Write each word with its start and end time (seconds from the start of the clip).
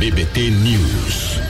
BBT 0.00 0.48
News. 0.64 1.49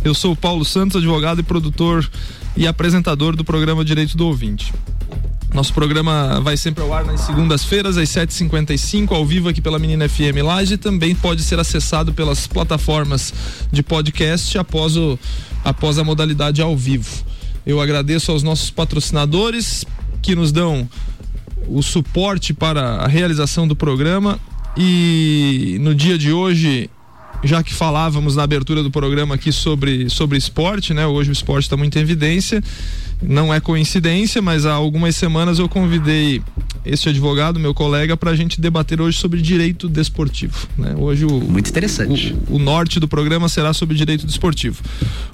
Eu 0.03 0.13
sou 0.13 0.33
o 0.33 0.35
Paulo 0.35 0.65
Santos, 0.65 0.97
advogado 0.97 1.39
e 1.39 1.43
produtor 1.43 2.07
e 2.55 2.67
apresentador 2.67 3.35
do 3.35 3.43
programa 3.43 3.83
Direito 3.83 4.17
do 4.17 4.27
Ouvinte. 4.27 4.73
Nosso 5.53 5.71
programa 5.71 6.41
vai 6.41 6.57
sempre 6.57 6.83
ao 6.83 6.91
ar 6.91 7.05
nas 7.05 7.21
segundas-feiras, 7.21 7.95
às 7.95 8.09
7h55, 8.09 9.11
ao 9.11 9.23
vivo 9.23 9.49
aqui 9.49 9.61
pela 9.61 9.77
Menina 9.77 10.09
FM 10.09 10.41
Laje. 10.43 10.77
Também 10.77 11.13
pode 11.13 11.43
ser 11.43 11.59
acessado 11.59 12.11
pelas 12.11 12.47
plataformas 12.47 13.31
de 13.71 13.83
podcast 13.83 14.57
após, 14.57 14.97
o, 14.97 15.17
após 15.63 15.99
a 15.99 16.03
modalidade 16.03 16.59
ao 16.59 16.75
vivo. 16.75 17.23
Eu 17.67 17.79
agradeço 17.79 18.31
aos 18.31 18.41
nossos 18.41 18.71
patrocinadores 18.71 19.85
que 20.23 20.35
nos 20.35 20.51
dão 20.51 20.89
o 21.67 21.83
suporte 21.83 22.51
para 22.51 22.95
a 22.95 23.07
realização 23.07 23.67
do 23.67 23.75
programa. 23.75 24.39
E 24.75 25.77
no 25.81 25.93
dia 25.93 26.17
de 26.17 26.33
hoje, 26.33 26.89
já 27.43 27.61
que 27.61 27.75
falávamos 27.75 28.35
na 28.35 28.41
abertura 28.41 28.81
do 28.81 28.89
programa 28.89 29.35
aqui 29.35 29.51
sobre, 29.51 30.09
sobre 30.09 30.35
esporte, 30.35 30.95
né? 30.95 31.05
Hoje 31.05 31.29
o 31.29 31.31
esporte 31.31 31.65
está 31.65 31.77
muito 31.77 31.95
em 31.95 32.01
evidência. 32.01 32.63
Não 33.27 33.53
é 33.53 33.59
coincidência, 33.59 34.41
mas 34.41 34.65
há 34.65 34.73
algumas 34.73 35.15
semanas 35.15 35.59
eu 35.59 35.69
convidei 35.69 36.41
este 36.85 37.09
advogado, 37.09 37.59
meu 37.59 37.73
colega, 37.73 38.17
para 38.17 38.31
a 38.31 38.35
gente 38.35 38.59
debater 38.59 38.99
hoje 38.99 39.17
sobre 39.17 39.41
direito 39.41 39.87
desportivo. 39.87 40.67
Né? 40.77 40.93
Hoje 40.97 41.25
o 41.25 41.39
muito 41.39 41.69
interessante. 41.69 42.35
O, 42.49 42.55
o, 42.55 42.59
norte 42.59 42.99
do 42.99 43.07
programa 43.07 43.47
será 43.47 43.73
sobre 43.73 43.95
direito 43.95 44.25
desportivo. 44.25 44.81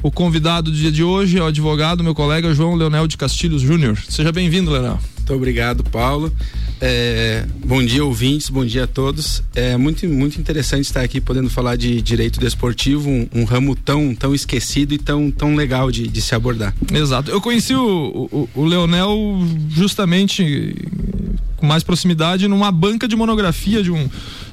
O 0.03 0.11
convidado 0.11 0.72
do 0.72 0.77
dia 0.77 0.91
de 0.91 1.03
hoje 1.03 1.38
é 1.38 1.41
o 1.41 1.47
advogado, 1.47 2.03
meu 2.03 2.13
colega 2.13 2.53
João 2.53 2.75
Leonel 2.75 3.07
de 3.07 3.17
Castilhos 3.17 3.61
Júnior. 3.61 3.97
Seja 4.07 4.31
bem-vindo, 4.31 4.69
Leonel. 4.71 5.00
Muito 5.29 5.38
obrigado, 5.38 5.84
Paulo. 5.84 6.34
É, 6.81 7.45
bom 7.63 7.85
dia, 7.85 8.03
ouvintes, 8.03 8.50
bom 8.50 8.66
dia 8.66 8.85
a 8.85 8.88
todos. 8.88 9.44
É 9.53 9.78
muito, 9.78 10.07
muito 10.07 10.41
interessante 10.41 10.85
estar 10.85 11.01
aqui 11.01 11.22
podendo 11.22 11.51
falar 11.51 11.75
de 11.75 12.01
direito 12.01 12.40
desportivo, 12.40 13.07
um, 13.07 13.28
um 13.35 13.44
ramo 13.44 13.75
tão, 13.75 14.16
tão 14.16 14.34
esquecido 14.34 14.91
e 14.91 14.97
tão, 14.97 15.29
tão 15.29 15.53
legal 15.53 15.91
de, 15.91 16.07
de 16.07 16.19
se 16.19 16.34
abordar. 16.34 16.73
Exato. 16.91 17.29
Eu 17.29 17.39
conheci 17.39 17.75
o, 17.75 18.28
o, 18.31 18.50
o 18.56 18.66
Leonel 18.66 19.13
justamente 19.69 20.75
com 21.57 21.68
mais 21.68 21.84
proximidade 21.84 22.47
numa 22.47 22.72
banca 22.72 23.07
de 23.07 23.16
monografia 23.16 23.84
de 23.84 23.91
um 23.91 24.09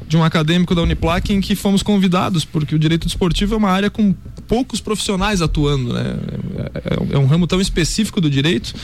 de 0.06 0.16
um 0.16 0.22
acadêmico 0.22 0.72
da 0.72 0.82
Uniplac 0.82 1.32
em 1.32 1.40
que 1.40 1.56
fomos 1.56 1.82
convidados, 1.82 2.44
porque 2.44 2.74
o 2.74 2.78
direito 2.78 3.06
desportivo 3.06 3.54
é 3.54 3.56
uma 3.56 3.70
área 3.70 3.90
com 3.90 4.14
poucos 4.46 4.80
profissionais 4.80 5.42
atuando, 5.42 5.92
né? 5.92 6.16
É, 6.56 7.14
é, 7.14 7.18
um 7.18 7.26
ramo 7.26 7.46
tão 7.46 7.60
específico 7.60 8.20
do 8.20 8.30
direito 8.30 8.74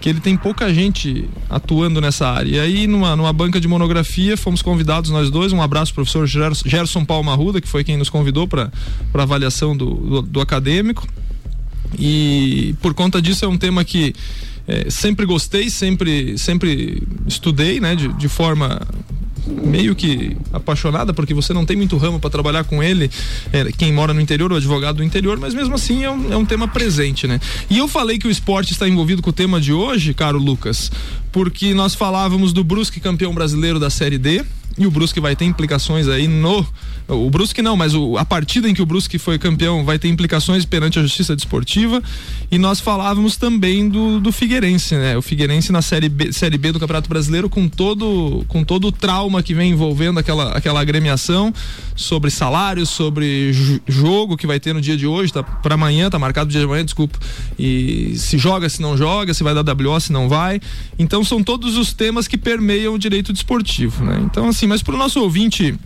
que 0.00 0.08
ele 0.08 0.20
tem 0.20 0.36
pouca 0.36 0.72
gente 0.72 1.28
atuando 1.50 2.00
nessa 2.00 2.28
área. 2.28 2.48
E 2.50 2.60
aí, 2.60 2.86
numa, 2.86 3.14
numa 3.16 3.32
banca 3.32 3.60
de 3.60 3.68
monografia, 3.68 4.36
fomos 4.36 4.62
convidados 4.62 5.10
nós 5.10 5.30
dois. 5.30 5.52
Um 5.52 5.60
abraço, 5.60 5.92
professor 5.92 6.26
Gerson 6.26 7.04
Paulo 7.04 7.24
Marruda, 7.24 7.60
que 7.60 7.68
foi 7.68 7.84
quem 7.84 7.96
nos 7.96 8.08
convidou 8.08 8.46
para 8.46 8.70
a 9.14 9.22
avaliação 9.22 9.76
do, 9.76 9.94
do, 9.94 10.22
do 10.22 10.40
acadêmico. 10.40 11.06
E 11.98 12.74
por 12.80 12.94
conta 12.94 13.20
disso 13.20 13.44
é 13.44 13.48
um 13.48 13.56
tema 13.56 13.84
que 13.84 14.14
é, 14.66 14.90
sempre 14.90 15.24
gostei, 15.24 15.70
sempre, 15.70 16.36
sempre 16.36 17.02
estudei, 17.26 17.80
né, 17.80 17.96
de, 17.96 18.08
de 18.08 18.28
forma 18.28 18.80
meio 19.46 19.94
que 19.94 20.36
apaixonada, 20.52 21.12
porque 21.12 21.34
você 21.34 21.52
não 21.52 21.64
tem 21.64 21.76
muito 21.76 21.96
ramo 21.96 22.18
para 22.18 22.30
trabalhar 22.30 22.64
com 22.64 22.82
ele, 22.82 23.10
é, 23.52 23.70
quem 23.72 23.92
mora 23.92 24.12
no 24.14 24.20
interior, 24.20 24.52
o 24.52 24.56
advogado 24.56 24.96
do 24.96 25.04
interior, 25.04 25.38
mas 25.38 25.54
mesmo 25.54 25.74
assim 25.74 26.04
é 26.04 26.10
um, 26.10 26.32
é 26.32 26.36
um 26.36 26.44
tema 26.44 26.68
presente, 26.68 27.26
né? 27.26 27.40
E 27.70 27.78
eu 27.78 27.88
falei 27.88 28.18
que 28.18 28.26
o 28.26 28.30
esporte 28.30 28.72
está 28.72 28.88
envolvido 28.88 29.22
com 29.22 29.30
o 29.30 29.32
tema 29.32 29.60
de 29.60 29.72
hoje, 29.72 30.14
caro 30.14 30.38
Lucas, 30.38 30.90
porque 31.32 31.74
nós 31.74 31.94
falávamos 31.94 32.52
do 32.52 32.64
Brusque 32.64 33.00
campeão 33.00 33.34
brasileiro 33.34 33.78
da 33.78 33.90
Série 33.90 34.18
D, 34.18 34.44
e 34.78 34.86
o 34.86 34.90
Brusque 34.90 35.18
vai 35.18 35.34
ter 35.34 35.44
implicações 35.44 36.06
aí 36.06 36.28
no. 36.28 36.64
O 37.08 37.28
Brusque 37.30 37.62
não, 37.62 37.76
mas 37.76 37.94
o, 37.94 38.16
a 38.16 38.24
partida 38.24 38.68
em 38.68 38.74
que 38.74 38.80
o 38.80 38.86
Brusque 38.86 39.18
foi 39.18 39.38
campeão 39.38 39.84
vai 39.84 39.98
ter 39.98 40.08
implicações 40.08 40.64
perante 40.64 40.98
a 41.00 41.02
justiça 41.02 41.34
desportiva. 41.34 42.00
E 42.48 42.58
nós 42.58 42.78
falávamos 42.78 43.36
também 43.36 43.88
do, 43.88 44.20
do 44.20 44.30
Figueirense, 44.30 44.94
né? 44.94 45.16
O 45.16 45.22
Figueirense 45.22 45.72
na 45.72 45.82
série 45.82 46.08
B, 46.08 46.32
série 46.32 46.56
B 46.56 46.70
do 46.70 46.78
Campeonato 46.78 47.08
Brasileiro 47.08 47.48
com 47.48 47.66
todo, 47.66 48.44
com 48.46 48.62
todo 48.62 48.86
o 48.88 48.92
trauma 48.92 49.42
que 49.42 49.52
vem 49.52 49.72
envolvendo 49.72 50.20
aquela, 50.20 50.52
aquela 50.52 50.80
agremiação 50.80 51.52
sobre 51.96 52.30
salários, 52.30 52.88
sobre 52.88 53.52
jogo 53.88 54.36
que 54.36 54.46
vai 54.46 54.60
ter 54.60 54.72
no 54.72 54.80
dia 54.80 54.96
de 54.96 55.06
hoje, 55.06 55.32
tá 55.32 55.42
para 55.42 55.74
amanhã, 55.74 56.08
tá 56.08 56.18
marcado 56.18 56.48
o 56.48 56.52
dia 56.52 56.60
de 56.60 56.66
amanhã, 56.66 56.84
desculpa. 56.84 57.18
E 57.58 58.14
se 58.16 58.38
joga, 58.38 58.68
se 58.68 58.80
não 58.80 58.96
joga, 58.96 59.34
se 59.34 59.42
vai 59.42 59.54
dar 59.54 59.64
WO, 59.64 59.98
se 59.98 60.12
não 60.12 60.28
vai. 60.28 60.60
Então 60.96 61.24
são 61.28 61.42
todos 61.42 61.76
os 61.76 61.92
temas 61.92 62.26
que 62.26 62.36
permeiam 62.36 62.94
o 62.94 62.98
direito 62.98 63.32
desportivo, 63.32 64.04
né? 64.04 64.20
Então 64.24 64.48
assim, 64.48 64.66
mas 64.66 64.82
para 64.82 64.94
o 64.94 64.98
nosso 64.98 65.20
ouvinte 65.20 65.78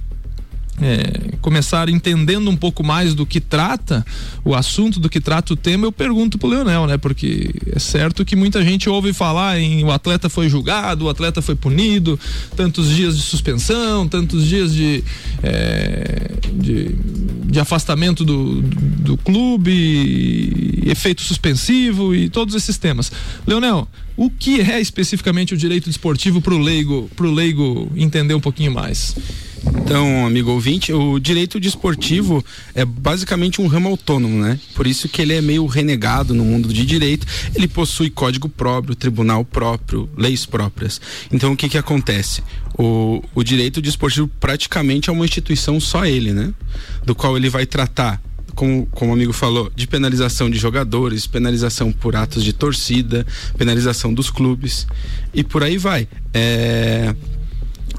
é, 0.81 1.37
começar 1.41 1.89
entendendo 1.89 2.49
um 2.51 2.57
pouco 2.57 2.83
mais 2.83 3.15
do 3.15 3.27
que 3.27 3.41
trata 3.41 4.05
o 4.45 4.55
assunto, 4.55 4.99
do 4.99 5.09
que 5.09 5.21
trata 5.21 5.53
o 5.53 5.57
tema, 5.57 5.87
eu 5.87 5.93
pergunto 5.93 6.39
pro 6.39 6.49
Leonel, 6.49 6.87
né? 6.87 6.97
Porque 6.97 7.51
é 7.71 7.79
certo 7.79 8.25
que 8.25 8.35
muita 8.35 8.65
gente 8.65 8.89
ouve 8.89 9.13
falar 9.13 9.61
em 9.61 9.85
o 9.85 9.91
atleta 9.91 10.29
foi 10.29 10.49
julgado, 10.49 11.05
o 11.05 11.09
atleta 11.09 11.43
foi 11.43 11.55
punido, 11.55 12.19
tantos 12.57 12.89
dias 12.89 13.17
de 13.17 13.23
suspensão, 13.23 14.09
tantos 14.09 14.47
dias 14.47 14.75
de, 14.75 15.05
é, 15.43 16.33
de, 16.55 16.97
de, 17.45 17.61
afastamento 17.61 18.25
do, 18.25 18.63
do 18.63 19.17
clube, 19.17 20.83
efeito 20.87 21.23
suspensivo 21.23 22.15
e 22.15 22.29
todos 22.29 22.55
esses 22.55 22.79
temas. 22.79 23.13
Leonel, 23.47 23.87
o 24.17 24.31
que 24.31 24.61
é 24.61 24.81
especificamente 24.81 25.55
o 25.55 25.57
direito 25.57 25.89
desportivo 25.89 26.41
para 26.41 26.55
o 26.55 26.59
leigo, 26.59 27.11
pro 27.15 27.31
leigo 27.31 27.91
entender 27.95 28.35
um 28.35 28.41
pouquinho 28.41 28.73
mais? 28.73 29.15
Então, 29.65 30.27
amigo 30.27 30.51
ouvinte, 30.51 30.93
o 30.93 31.19
direito 31.19 31.61
desportivo 31.61 32.45
é 32.75 32.85
basicamente 32.85 33.61
um 33.61 33.67
ramo 33.67 33.89
autônomo, 33.89 34.43
né? 34.43 34.59
Por 34.75 34.87
isso 34.87 35.09
que 35.09 35.23
ele 35.23 35.35
é 35.35 35.41
meio 35.41 35.67
renegado 35.67 36.35
no 36.35 36.45
mundo 36.45 36.73
de 36.73 36.85
direito. 36.85 37.27
Ele 37.55 37.69
possui 37.69 38.11
código 38.11 38.49
próprio, 38.49 38.95
tribunal 38.95 39.45
próprio, 39.45 40.09
leis 40.17 40.45
próprias. 40.47 41.01
Então, 41.33 41.53
o 41.53 41.57
que 41.57 41.69
que 41.69 41.79
acontece? 41.79 42.43
O, 42.77 43.23
o 43.35 43.43
direito 43.45 43.81
desportivo 43.81 44.29
praticamente 44.41 45.11
é 45.11 45.13
uma 45.13 45.25
instituição 45.25 45.79
só 45.79 46.05
ele, 46.05 46.33
né? 46.33 46.53
Do 47.05 47.15
qual 47.15 47.37
ele 47.37 47.49
vai 47.49 47.67
tratar 47.67 48.21
como, 48.55 48.87
como 48.87 49.11
o 49.11 49.15
amigo 49.15 49.33
falou, 49.33 49.71
de 49.75 49.87
penalização 49.87 50.51
de 50.51 50.59
jogadores, 50.59 51.27
penalização 51.27 51.91
por 51.93 52.15
atos 52.17 52.45
de 52.45 52.53
torcida, 52.53 53.27
penalização 53.57 54.13
dos 54.13 54.31
clubes 54.31 54.87
e 55.33 55.43
por 55.43 55.63
aí 55.63 55.79
vai. 55.79 56.07
É, 56.35 57.15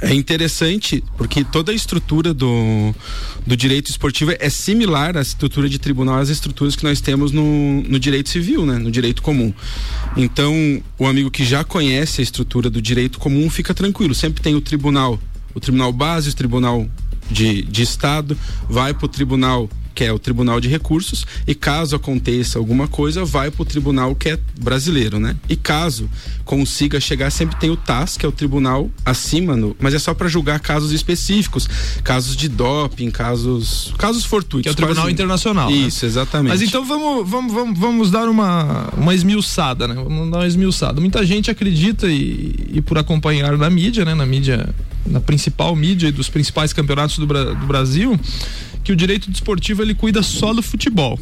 É 0.03 0.13
interessante 0.13 1.01
porque 1.17 1.45
toda 1.45 1.71
a 1.71 1.75
estrutura 1.75 2.33
do, 2.33 2.93
do 3.47 3.55
direito 3.55 3.89
esportivo 3.89 4.33
é 4.37 4.49
similar 4.49 5.15
à 5.15 5.21
estrutura 5.21 5.69
de 5.69 5.79
tribunal 5.79 6.19
às 6.19 6.27
estruturas 6.27 6.75
que 6.75 6.83
nós 6.83 6.99
temos 6.99 7.31
no, 7.31 7.81
no 7.83 7.97
direito 7.97 8.27
civil, 8.27 8.65
né? 8.65 8.77
no 8.77 8.91
direito 8.91 9.21
comum. 9.21 9.53
Então, 10.17 10.83
o 10.99 11.07
amigo 11.07 11.31
que 11.31 11.45
já 11.45 11.63
conhece 11.63 12.19
a 12.19 12.23
estrutura 12.23 12.69
do 12.69 12.81
direito 12.81 13.17
comum 13.17 13.49
fica 13.49 13.73
tranquilo. 13.73 14.13
Sempre 14.13 14.43
tem 14.43 14.55
o 14.55 14.61
tribunal, 14.61 15.17
o 15.55 15.59
tribunal 15.61 15.93
base, 15.93 16.31
o 16.31 16.33
tribunal 16.33 16.85
de, 17.31 17.61
de 17.61 17.81
Estado, 17.81 18.37
vai 18.69 18.93
para 18.93 19.05
o 19.05 19.09
tribunal 19.09 19.69
que 19.93 20.03
é 20.03 20.11
o 20.11 20.19
Tribunal 20.19 20.59
de 20.59 20.67
Recursos, 20.67 21.25
e 21.47 21.53
caso 21.53 21.95
aconteça 21.95 22.57
alguma 22.57 22.87
coisa, 22.87 23.23
vai 23.23 23.51
para 23.51 23.61
o 23.61 23.65
tribunal 23.65 24.15
que 24.15 24.29
é 24.29 24.39
brasileiro, 24.59 25.19
né? 25.19 25.35
E 25.47 25.55
caso 25.55 26.09
consiga 26.45 26.99
chegar, 26.99 27.29
sempre 27.31 27.55
tem 27.57 27.69
o 27.69 27.77
TAS, 27.77 28.17
que 28.17 28.25
é 28.25 28.29
o 28.29 28.31
tribunal 28.31 28.89
acima, 29.05 29.55
no, 29.55 29.75
mas 29.79 29.93
é 29.93 29.99
só 29.99 30.13
para 30.13 30.27
julgar 30.27 30.59
casos 30.59 30.91
específicos, 30.91 31.67
casos 32.03 32.35
de 32.35 32.49
doping, 32.49 33.11
casos 33.11 33.93
casos 33.97 34.25
fortuitos. 34.25 34.63
Que 34.63 34.69
é 34.69 34.71
o 34.71 34.75
Tribunal 34.75 35.03
quase... 35.03 35.13
Internacional. 35.13 35.69
Né? 35.69 35.77
Isso, 35.77 36.05
né? 36.05 36.09
exatamente. 36.09 36.49
Mas 36.49 36.61
então 36.61 36.85
vamos, 36.85 37.29
vamos, 37.29 37.53
vamos, 37.53 37.79
vamos 37.79 38.11
dar 38.11 38.27
uma, 38.27 38.89
uma 38.97 39.13
esmiuçada, 39.13 39.87
né? 39.87 39.95
Vamos 39.95 40.31
dar 40.31 40.39
uma 40.39 40.47
esmiuçada. 40.47 40.99
Muita 40.99 41.25
gente 41.25 41.49
acredita 41.49 42.07
e, 42.07 42.55
e 42.73 42.81
por 42.81 42.97
acompanhar 42.97 43.57
na 43.57 43.69
mídia, 43.69 44.05
né? 44.05 44.13
Na 44.13 44.25
mídia, 44.25 44.73
na 45.05 45.19
principal 45.19 45.75
mídia 45.75 46.07
e 46.07 46.11
dos 46.11 46.29
principais 46.29 46.73
campeonatos 46.73 47.17
do, 47.17 47.25
do 47.25 47.65
Brasil, 47.65 48.19
que 48.83 48.91
o 48.91 48.95
direito 48.95 49.29
desportivo 49.29 49.81
ele 49.81 49.93
cuida 49.93 50.21
só 50.21 50.53
do 50.53 50.61
futebol. 50.61 51.19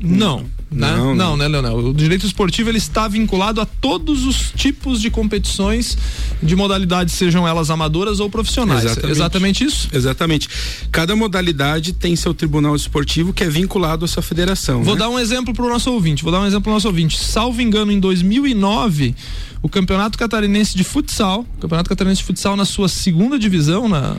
Não. 0.00 0.44
Né? 0.70 0.88
Não, 0.96 1.14
não, 1.14 1.36
né, 1.36 1.48
Leonel? 1.48 1.78
O 1.78 1.92
direito 1.92 2.24
esportivo 2.24 2.70
ele 2.70 2.78
está 2.78 3.08
vinculado 3.08 3.60
a 3.60 3.66
todos 3.66 4.24
os 4.24 4.52
tipos 4.52 5.00
de 5.00 5.10
competições 5.10 5.98
de 6.40 6.54
modalidades, 6.54 7.14
sejam 7.14 7.46
elas 7.46 7.70
amadoras 7.70 8.20
ou 8.20 8.30
profissionais. 8.30 8.84
Exatamente, 8.84 9.10
Exatamente 9.10 9.64
isso? 9.64 9.88
Exatamente. 9.92 10.48
Cada 10.92 11.16
modalidade 11.16 11.92
tem 11.92 12.14
seu 12.14 12.32
tribunal 12.32 12.76
esportivo 12.76 13.32
que 13.32 13.42
é 13.42 13.48
vinculado 13.48 14.04
à 14.04 14.08
sua 14.08 14.22
federação. 14.22 14.84
Vou 14.84 14.94
né? 14.94 15.00
dar 15.00 15.08
um 15.08 15.18
exemplo 15.18 15.52
para 15.52 15.64
o 15.64 15.68
nosso 15.68 15.90
ouvinte. 15.90 16.22
Vou 16.22 16.30
dar 16.30 16.40
um 16.40 16.46
exemplo 16.46 16.62
para 16.62 16.70
o 16.70 16.74
nosso 16.74 16.86
ouvinte. 16.86 17.18
Salvo 17.18 17.60
engano, 17.60 17.90
em 17.90 17.98
2009 17.98 19.16
o 19.62 19.68
Campeonato 19.68 20.16
Catarinense 20.16 20.74
de 20.74 20.84
Futsal, 20.84 21.44
o 21.58 21.60
Campeonato 21.60 21.88
Catarinense 21.88 22.20
de 22.20 22.26
Futsal 22.26 22.56
na 22.56 22.64
sua 22.64 22.88
segunda 22.88 23.38
divisão, 23.38 23.88
na, 23.88 24.16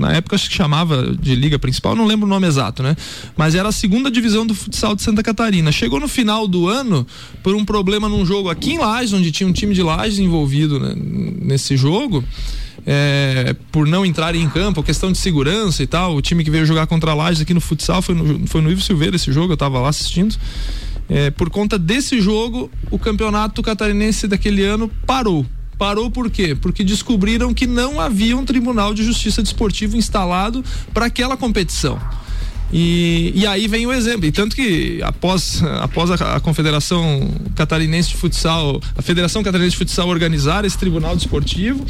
na 0.00 0.12
época 0.12 0.34
acho 0.34 0.48
que 0.48 0.56
chamava 0.56 1.14
de 1.14 1.34
Liga 1.34 1.58
Principal, 1.58 1.94
não 1.94 2.06
lembro 2.06 2.26
o 2.26 2.28
nome 2.28 2.46
exato, 2.46 2.82
né? 2.82 2.96
Mas 3.36 3.54
era 3.54 3.68
a 3.68 3.72
segunda 3.72 4.10
divisão 4.10 4.46
do 4.46 4.54
futsal 4.54 4.96
de 4.96 5.02
Santa 5.02 5.22
Catarina. 5.22 5.70
Chegou 5.70 6.00
no 6.00 6.08
final 6.08 6.48
do 6.48 6.66
ano 6.66 7.06
por 7.42 7.54
um 7.54 7.64
problema 7.64 8.08
num 8.08 8.24
jogo 8.24 8.48
aqui 8.48 8.72
em 8.72 8.78
Lages, 8.78 9.12
onde 9.12 9.30
tinha 9.30 9.46
um 9.48 9.52
time 9.52 9.74
de 9.74 9.82
Lages 9.82 10.18
envolvido 10.18 10.80
né, 10.80 10.94
nesse 10.96 11.76
jogo. 11.76 12.24
É, 12.86 13.54
por 13.70 13.86
não 13.86 14.06
entrarem 14.06 14.42
em 14.42 14.48
campo, 14.48 14.82
questão 14.82 15.12
de 15.12 15.18
segurança 15.18 15.82
e 15.82 15.86
tal. 15.86 16.16
O 16.16 16.22
time 16.22 16.42
que 16.42 16.50
veio 16.50 16.64
jogar 16.64 16.86
contra 16.86 17.10
a 17.10 17.14
Lages 17.14 17.42
aqui 17.42 17.52
no 17.52 17.60
futsal 17.60 18.00
foi 18.00 18.14
no, 18.14 18.46
foi 18.46 18.62
no 18.62 18.70
Ivo 18.70 18.80
Silveira 18.80 19.16
esse 19.16 19.30
jogo, 19.30 19.52
eu 19.52 19.54
estava 19.54 19.78
lá 19.80 19.90
assistindo. 19.90 20.34
É, 21.08 21.30
por 21.30 21.50
conta 21.50 21.78
desse 21.78 22.20
jogo, 22.20 22.70
o 22.90 22.98
campeonato 22.98 23.62
catarinense 23.62 24.26
daquele 24.26 24.64
ano 24.64 24.90
parou. 25.06 25.44
Parou 25.80 26.10
por 26.10 26.28
quê? 26.28 26.54
Porque 26.54 26.84
descobriram 26.84 27.54
que 27.54 27.66
não 27.66 27.98
havia 27.98 28.36
um 28.36 28.44
tribunal 28.44 28.92
de 28.92 29.02
justiça 29.02 29.42
desportivo 29.42 29.96
instalado 29.96 30.62
para 30.92 31.06
aquela 31.06 31.38
competição. 31.38 31.98
E, 32.70 33.32
e 33.34 33.46
aí 33.46 33.66
vem 33.66 33.86
o 33.86 33.92
exemplo. 33.92 34.26
E 34.26 34.30
tanto 34.30 34.54
que 34.54 35.00
após, 35.02 35.62
após 35.80 36.10
a, 36.10 36.36
a, 36.36 36.40
Confederação 36.40 37.30
Catarinense 37.56 38.10
de 38.10 38.16
Futsal, 38.16 38.78
a 38.94 39.00
Federação 39.00 39.42
Catarinense 39.42 39.70
de 39.70 39.78
Futsal 39.78 40.06
organizar 40.10 40.66
esse 40.66 40.76
tribunal 40.76 41.16
desportivo, 41.16 41.82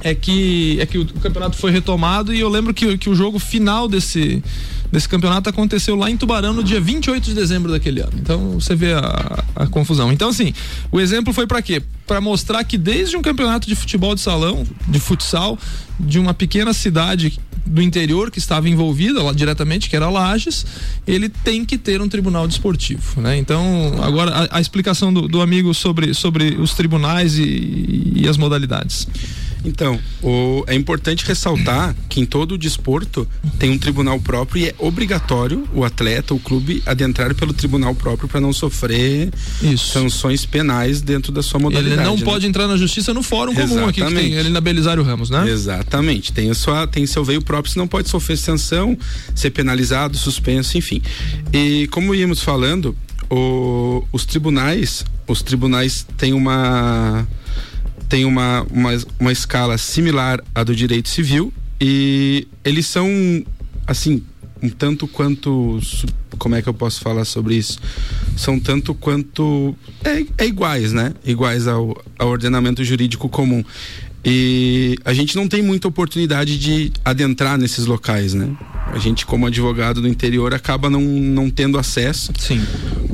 é 0.00 0.14
que, 0.14 0.78
é 0.80 0.86
que 0.86 0.96
o, 0.96 1.04
campeonato 1.04 1.58
foi 1.58 1.70
retomado 1.70 2.32
e 2.32 2.40
eu 2.40 2.48
lembro 2.48 2.72
que, 2.72 2.96
que 2.96 3.10
o 3.10 3.14
jogo 3.14 3.38
final 3.38 3.88
desse, 3.88 4.42
desse 4.90 5.08
campeonato 5.08 5.48
aconteceu 5.48 5.96
lá 5.96 6.10
em 6.10 6.16
Tubarão 6.16 6.52
no 6.52 6.62
dia 6.62 6.80
28 6.80 7.24
de 7.24 7.34
dezembro 7.34 7.72
daquele 7.72 8.00
ano. 8.00 8.12
Então 8.14 8.60
você 8.60 8.74
vê 8.74 8.92
a, 8.92 9.44
a 9.54 9.66
confusão. 9.66 10.12
Então, 10.12 10.28
assim, 10.28 10.52
o 10.90 11.00
exemplo 11.00 11.32
foi 11.32 11.46
para 11.46 11.60
quê? 11.62 11.82
Para 12.06 12.20
mostrar 12.20 12.62
que 12.64 12.78
desde 12.78 13.16
um 13.16 13.22
campeonato 13.22 13.66
de 13.66 13.74
futebol 13.74 14.14
de 14.14 14.20
salão, 14.20 14.64
de 14.88 15.00
futsal, 15.00 15.58
de 15.98 16.18
uma 16.18 16.34
pequena 16.34 16.72
cidade 16.72 17.38
do 17.66 17.82
interior 17.82 18.30
que 18.30 18.38
estava 18.38 18.68
envolvida 18.68 19.22
lá 19.22 19.32
diretamente, 19.32 19.90
que 19.90 19.96
era 19.96 20.08
Lages, 20.08 20.64
ele 21.06 21.28
tem 21.28 21.64
que 21.64 21.76
ter 21.76 22.00
um 22.00 22.08
tribunal 22.08 22.46
desportivo, 22.46 23.20
né? 23.20 23.36
Então, 23.36 23.92
agora 24.00 24.30
a, 24.30 24.58
a 24.58 24.60
explicação 24.60 25.12
do, 25.12 25.26
do, 25.26 25.42
amigo 25.42 25.74
sobre, 25.74 26.14
sobre 26.14 26.54
os 26.54 26.74
tribunais 26.74 27.36
e, 27.36 28.12
e 28.14 28.28
as 28.28 28.36
modalidades. 28.36 29.08
Então, 29.64 29.98
o, 30.22 30.64
é 30.66 30.74
importante 30.74 31.24
ressaltar 31.24 31.94
que 32.08 32.20
em 32.20 32.26
todo 32.26 32.52
o 32.52 32.58
desporto 32.58 33.26
tem 33.58 33.70
um 33.70 33.78
tribunal 33.78 34.18
próprio 34.20 34.62
e 34.62 34.68
é 34.68 34.74
obrigatório 34.78 35.68
o 35.74 35.84
atleta, 35.84 36.34
o 36.34 36.38
clube, 36.38 36.82
adentrar 36.86 37.34
pelo 37.34 37.52
tribunal 37.52 37.94
próprio 37.94 38.28
para 38.28 38.40
não 38.40 38.52
sofrer 38.52 39.30
Isso. 39.62 39.92
sanções 39.92 40.46
penais 40.46 41.00
dentro 41.00 41.32
da 41.32 41.42
sua 41.42 41.58
modalidade. 41.58 42.00
Ele 42.00 42.08
não 42.08 42.16
né? 42.16 42.24
pode 42.24 42.46
entrar 42.46 42.66
na 42.66 42.76
justiça 42.76 43.12
no 43.12 43.22
fórum 43.22 43.52
Exatamente. 43.52 43.74
comum 43.74 43.88
aqui 43.88 44.02
que 44.02 44.14
tem 44.14 44.38
ali 44.38 44.50
na 44.50 44.60
Belisário 44.60 45.02
Ramos, 45.02 45.30
né? 45.30 45.48
Exatamente. 45.48 46.32
Tem, 46.32 46.52
sua, 46.54 46.86
tem 46.86 47.06
seu 47.06 47.24
veio 47.24 47.42
próprio, 47.42 47.72
você 47.72 47.78
não 47.78 47.88
pode 47.88 48.08
sofrer 48.08 48.36
sanção, 48.36 48.96
ser 49.34 49.50
penalizado, 49.50 50.16
suspenso, 50.16 50.78
enfim. 50.78 51.02
E 51.52 51.86
como 51.88 52.14
íamos 52.14 52.40
falando, 52.40 52.96
o, 53.30 54.04
os 54.12 54.24
tribunais, 54.24 55.04
os 55.26 55.42
tribunais 55.42 56.06
têm 56.16 56.32
uma 56.32 57.26
tem 58.08 58.24
uma, 58.24 58.66
uma, 58.70 58.90
uma 59.18 59.32
escala 59.32 59.76
similar 59.78 60.42
à 60.54 60.62
do 60.62 60.74
direito 60.74 61.08
civil 61.08 61.52
e 61.80 62.46
eles 62.64 62.86
são, 62.86 63.08
assim, 63.86 64.22
um 64.62 64.68
tanto 64.68 65.06
quanto. 65.06 65.80
Como 66.38 66.54
é 66.54 66.60
que 66.60 66.68
eu 66.68 66.74
posso 66.74 67.00
falar 67.00 67.24
sobre 67.24 67.54
isso? 67.54 67.78
São 68.36 68.58
tanto 68.58 68.94
quanto. 68.94 69.74
É, 70.04 70.24
é 70.38 70.46
iguais, 70.46 70.92
né? 70.92 71.14
Iguais 71.24 71.66
ao, 71.66 72.02
ao 72.18 72.28
ordenamento 72.28 72.82
jurídico 72.84 73.28
comum. 73.28 73.64
E 74.24 74.98
a 75.04 75.14
gente 75.14 75.36
não 75.36 75.46
tem 75.46 75.62
muita 75.62 75.86
oportunidade 75.86 76.58
de 76.58 76.92
adentrar 77.04 77.56
nesses 77.56 77.86
locais, 77.86 78.34
né? 78.34 78.56
A 78.92 78.98
gente, 78.98 79.24
como 79.24 79.46
advogado 79.46 80.00
do 80.00 80.08
interior, 80.08 80.52
acaba 80.52 80.90
não, 80.90 81.00
não 81.00 81.48
tendo 81.48 81.78
acesso. 81.78 82.32
Sim. 82.36 82.60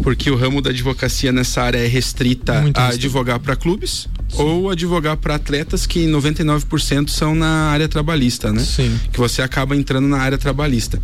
Porque 0.03 0.31
o 0.31 0.37
ramo 0.37 0.63
da 0.63 0.71
advocacia 0.71 1.31
nessa 1.31 1.63
área 1.63 1.79
é 1.79 1.87
restrita 1.87 2.63
Muito 2.63 2.79
a 2.79 2.87
restrito. 2.87 3.07
advogar 3.07 3.39
para 3.41 3.55
clubes 3.55 4.09
Sim. 4.33 4.43
ou 4.43 4.71
advogar 4.71 5.17
para 5.17 5.35
atletas 5.35 5.87
que 5.87 6.07
99% 6.07 7.09
são 7.11 7.35
na 7.35 7.71
área 7.71 7.89
trabalhista, 7.89 8.53
né? 8.53 8.63
Sim. 8.63 8.99
Que 9.13 9.19
você 9.19 9.43
acaba 9.43 9.77
entrando 9.77 10.09
na 10.09 10.19
área 10.19 10.39
trabalhista. 10.39 11.01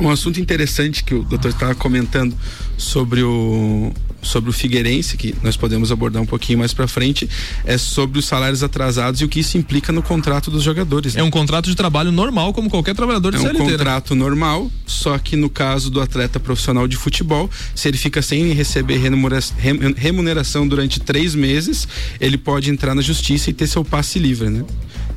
Um 0.00 0.10
assunto 0.10 0.40
interessante 0.40 1.04
que 1.04 1.14
o 1.14 1.22
doutor 1.22 1.50
estava 1.50 1.74
comentando 1.74 2.34
sobre 2.76 3.22
o, 3.22 3.92
sobre 4.22 4.50
o 4.50 4.52
Figueirense, 4.52 5.16
que 5.16 5.34
nós 5.42 5.56
podemos 5.56 5.92
abordar 5.92 6.22
um 6.22 6.26
pouquinho 6.26 6.58
mais 6.58 6.72
para 6.72 6.88
frente, 6.88 7.28
é 7.64 7.76
sobre 7.76 8.18
os 8.18 8.24
salários 8.24 8.62
atrasados 8.62 9.20
e 9.20 9.24
o 9.24 9.28
que 9.28 9.40
isso 9.40 9.58
implica 9.58 9.92
no 9.92 10.02
contrato 10.02 10.50
dos 10.50 10.62
jogadores. 10.62 11.14
Né? 11.14 11.20
É 11.20 11.24
um 11.24 11.30
contrato 11.30 11.68
de 11.68 11.74
trabalho 11.74 12.10
normal, 12.10 12.52
como 12.52 12.70
qualquer 12.70 12.94
trabalhador 12.94 13.32
de 13.32 13.38
é 13.38 13.40
CLT. 13.40 13.58
É 13.58 13.62
um 13.62 13.70
contrato 13.70 14.14
né? 14.14 14.20
normal, 14.20 14.70
só 14.86 15.18
que 15.18 15.36
no 15.36 15.50
caso 15.50 15.90
do 15.90 16.00
atleta 16.00 16.40
profissional 16.40 16.88
de 16.88 16.96
futebol, 16.96 17.50
se 17.74 17.88
ele 17.88 17.98
fica 17.98 18.22
sem 18.22 18.52
receber 18.52 19.00
remuneração 19.96 20.66
durante 20.66 21.00
três 21.00 21.34
meses, 21.34 21.86
ele 22.20 22.38
pode 22.38 22.70
entrar 22.70 22.94
na 22.94 23.02
justiça 23.02 23.50
e 23.50 23.52
ter 23.52 23.66
seu 23.66 23.84
passe 23.84 24.18
livre, 24.18 24.48
né? 24.48 24.64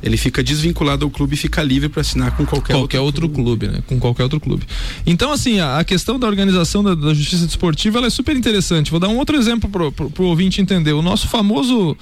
Ele 0.04 0.18
fica 0.18 0.42
desvinculado 0.42 1.04
ao 1.04 1.10
clube 1.10 1.32
e 1.32 1.36
fica 1.36 1.62
livre 1.62 1.88
para 1.88 2.02
assinar 2.02 2.36
com 2.36 2.44
qualquer, 2.44 2.74
qualquer 2.74 3.00
outro, 3.00 3.26
clube. 3.26 3.66
clube. 3.66 3.78
né? 3.78 3.82
Com 3.86 3.98
qualquer 3.98 4.24
outro 4.24 4.38
clube. 4.38 4.64
Então, 5.06 5.32
assim, 5.32 5.60
a, 5.60 5.78
a 5.78 5.84
questão 5.84 6.18
da 6.18 6.26
organização 6.26 6.84
da, 6.84 6.94
da 6.94 7.14
justiça 7.14 7.46
desportiva 7.46 7.98
ela 7.98 8.08
é 8.08 8.10
super 8.10 8.36
interessante. 8.36 8.90
Vou 8.90 9.00
dar 9.00 9.08
um 9.08 9.16
outro 9.16 9.34
exemplo 9.34 9.68
pro, 9.70 9.90
pro 9.90 10.24
ouvinte 10.24 10.60
entender. 10.60 10.92
O 10.92 11.00
nosso 11.00 11.26
famoso 11.26 11.96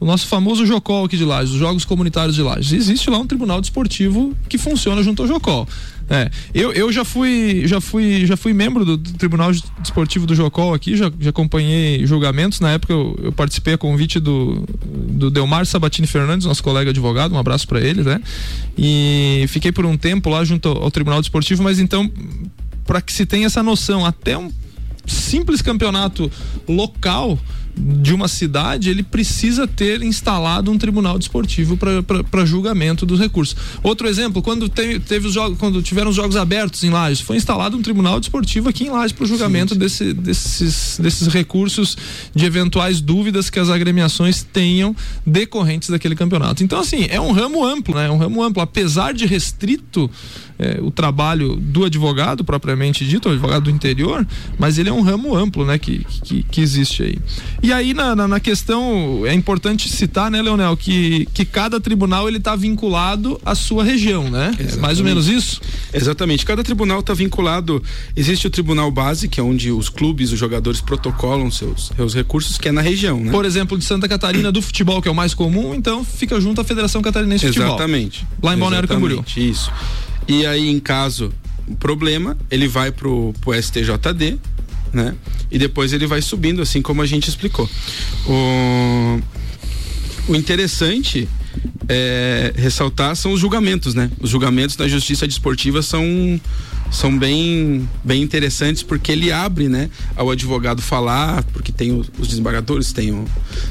o 0.00 0.04
nosso 0.04 0.26
famoso 0.26 0.66
Jocol 0.66 1.04
aqui 1.04 1.16
de 1.16 1.24
Lages, 1.24 1.52
os 1.52 1.58
Jogos 1.58 1.84
Comunitários 1.84 2.34
de 2.34 2.42
Lages. 2.42 2.72
Existe 2.72 3.08
lá 3.08 3.18
um 3.18 3.26
tribunal 3.26 3.60
desportivo 3.60 4.34
que 4.48 4.58
funciona 4.58 5.02
junto 5.02 5.22
ao 5.22 5.28
Jocol. 5.28 5.68
É, 6.08 6.30
eu, 6.52 6.72
eu 6.72 6.92
já 6.92 7.04
fui 7.04 7.62
já 7.66 7.80
fui 7.80 8.26
já 8.26 8.36
fui 8.36 8.52
membro 8.52 8.84
do, 8.84 8.96
do 8.96 9.12
Tribunal 9.14 9.50
Desportivo 9.80 10.26
do 10.26 10.34
Jocol 10.34 10.74
aqui, 10.74 10.96
já, 10.96 11.10
já 11.18 11.30
acompanhei 11.30 12.06
julgamentos. 12.06 12.60
Na 12.60 12.72
época 12.72 12.92
eu, 12.92 13.18
eu, 13.22 13.32
participei 13.32 13.74
a 13.74 13.78
convite 13.78 14.20
do, 14.20 14.64
do 14.84 15.30
Delmar 15.30 15.64
Sabatini 15.64 16.06
Fernandes, 16.06 16.46
nosso 16.46 16.62
colega 16.62 16.90
advogado, 16.90 17.34
um 17.34 17.38
abraço 17.38 17.66
para 17.66 17.80
ele, 17.80 18.02
né? 18.02 18.20
E 18.76 19.46
fiquei 19.48 19.72
por 19.72 19.86
um 19.86 19.96
tempo 19.96 20.28
lá 20.28 20.44
junto 20.44 20.68
ao, 20.68 20.84
ao 20.84 20.90
Tribunal 20.90 21.20
Desportivo, 21.20 21.62
mas 21.62 21.78
então 21.78 22.10
para 22.84 23.00
que 23.00 23.12
se 23.12 23.24
tenha 23.24 23.46
essa 23.46 23.62
noção, 23.62 24.04
até 24.04 24.36
um 24.36 24.52
simples 25.06 25.62
campeonato 25.62 26.30
local 26.68 27.38
de 27.76 28.14
uma 28.14 28.28
cidade, 28.28 28.88
ele 28.88 29.02
precisa 29.02 29.66
ter 29.66 30.02
instalado 30.02 30.70
um 30.70 30.78
tribunal 30.78 31.18
desportivo 31.18 31.76
para 31.76 32.44
julgamento 32.44 33.04
dos 33.04 33.18
recursos. 33.18 33.56
Outro 33.82 34.06
exemplo, 34.06 34.40
quando 34.40 34.68
teve, 34.68 35.00
teve 35.00 35.26
os 35.26 35.34
jogos, 35.34 35.58
quando 35.58 35.82
tiveram 35.82 36.10
os 36.10 36.16
jogos 36.16 36.36
abertos 36.36 36.84
em 36.84 36.90
Lages, 36.90 37.20
foi 37.20 37.36
instalado 37.36 37.76
um 37.76 37.82
tribunal 37.82 38.20
desportivo 38.20 38.68
aqui 38.68 38.84
em 38.84 38.90
Lages 38.90 39.12
para 39.12 39.24
o 39.24 39.26
julgamento 39.26 39.74
desse, 39.74 40.12
desses, 40.12 40.98
desses 41.00 41.26
recursos 41.28 41.96
de 42.34 42.44
eventuais 42.44 43.00
dúvidas 43.00 43.50
que 43.50 43.58
as 43.58 43.68
agremiações 43.68 44.42
tenham 44.42 44.94
decorrentes 45.26 45.88
daquele 45.88 46.14
campeonato. 46.14 46.62
Então, 46.62 46.78
assim, 46.78 47.06
é 47.10 47.20
um 47.20 47.32
ramo 47.32 47.64
amplo, 47.64 47.94
né? 47.94 48.06
É 48.06 48.10
um 48.10 48.18
ramo 48.18 48.42
amplo. 48.42 48.62
Apesar 48.62 49.12
de 49.12 49.26
restrito, 49.26 50.10
é, 50.58 50.78
o 50.80 50.90
trabalho 50.90 51.56
do 51.56 51.84
advogado 51.84 52.44
propriamente 52.44 53.04
dito, 53.06 53.28
o 53.28 53.32
advogado 53.32 53.64
do 53.64 53.70
interior, 53.70 54.26
mas 54.58 54.78
ele 54.78 54.88
é 54.88 54.92
um 54.92 55.02
ramo 55.02 55.34
amplo, 55.34 55.64
né, 55.64 55.78
que, 55.78 56.04
que, 56.22 56.42
que 56.44 56.60
existe 56.60 57.02
aí. 57.02 57.18
E 57.64 57.72
aí 57.72 57.94
na, 57.94 58.14
na, 58.14 58.28
na, 58.28 58.40
questão 58.40 59.24
é 59.24 59.32
importante 59.32 59.88
citar, 59.88 60.30
né, 60.30 60.42
Leonel, 60.42 60.76
que, 60.76 61.26
que 61.32 61.46
cada 61.46 61.80
tribunal 61.80 62.28
ele 62.28 62.36
está 62.36 62.54
vinculado 62.54 63.40
à 63.42 63.54
sua 63.54 63.82
região, 63.82 64.30
né? 64.30 64.54
É 64.58 64.76
mais 64.76 64.98
ou 64.98 65.04
menos 65.06 65.28
isso. 65.28 65.62
Exatamente. 65.90 66.44
Cada 66.44 66.62
tribunal 66.62 67.00
está 67.00 67.14
vinculado. 67.14 67.82
Existe 68.14 68.46
o 68.46 68.50
tribunal 68.50 68.90
base, 68.90 69.28
que 69.28 69.40
é 69.40 69.42
onde 69.42 69.72
os 69.72 69.88
clubes, 69.88 70.30
os 70.30 70.38
jogadores 70.38 70.82
protocolam 70.82 71.50
seus, 71.50 71.90
seus 71.96 72.14
recursos, 72.14 72.58
que 72.58 72.68
é 72.68 72.72
na 72.72 72.82
região, 72.82 73.18
né? 73.18 73.32
Por 73.32 73.46
exemplo, 73.46 73.78
de 73.78 73.84
Santa 73.86 74.06
Catarina 74.06 74.52
do 74.52 74.60
futebol, 74.60 75.00
que 75.00 75.08
é 75.08 75.10
o 75.10 75.14
mais 75.14 75.32
comum, 75.32 75.74
então 75.74 76.04
fica 76.04 76.38
junto 76.38 76.60
à 76.60 76.64
Federação 76.64 77.00
Catarinense 77.00 77.46
de 77.46 77.52
Futebol. 77.52 77.68
Exatamente. 77.68 78.26
Lá 78.42 78.54
em 78.54 78.58
Balneário 78.58 78.86
Camboriú. 78.86 79.24
Isso. 79.38 79.72
E 80.28 80.44
aí, 80.44 80.68
em 80.68 80.78
caso 80.78 81.32
problema, 81.80 82.36
ele 82.50 82.68
vai 82.68 82.92
pro, 82.92 83.32
pro 83.40 83.54
STJD, 83.54 84.38
né? 84.94 85.14
E 85.50 85.58
depois 85.58 85.92
ele 85.92 86.06
vai 86.06 86.22
subindo, 86.22 86.62
assim 86.62 86.80
como 86.80 87.02
a 87.02 87.06
gente 87.06 87.28
explicou. 87.28 87.68
O, 88.26 89.20
o 90.28 90.36
interessante 90.36 91.28
é 91.88 92.52
ressaltar 92.56 93.14
são 93.16 93.32
os 93.32 93.40
julgamentos, 93.40 93.94
né? 93.94 94.10
Os 94.20 94.30
julgamentos 94.30 94.76
da 94.76 94.88
justiça 94.88 95.26
desportiva 95.26 95.82
são 95.82 96.40
são 96.94 97.16
bem, 97.16 97.88
bem 98.02 98.22
interessantes 98.22 98.82
porque 98.82 99.10
ele 99.12 99.32
abre, 99.32 99.68
né, 99.68 99.90
ao 100.16 100.30
advogado 100.30 100.80
falar, 100.80 101.42
porque 101.44 101.72
tem 101.72 101.92
os, 101.92 102.28
desembargadores, 102.28 102.92
tem, 102.92 103.10
o, 103.10 103.24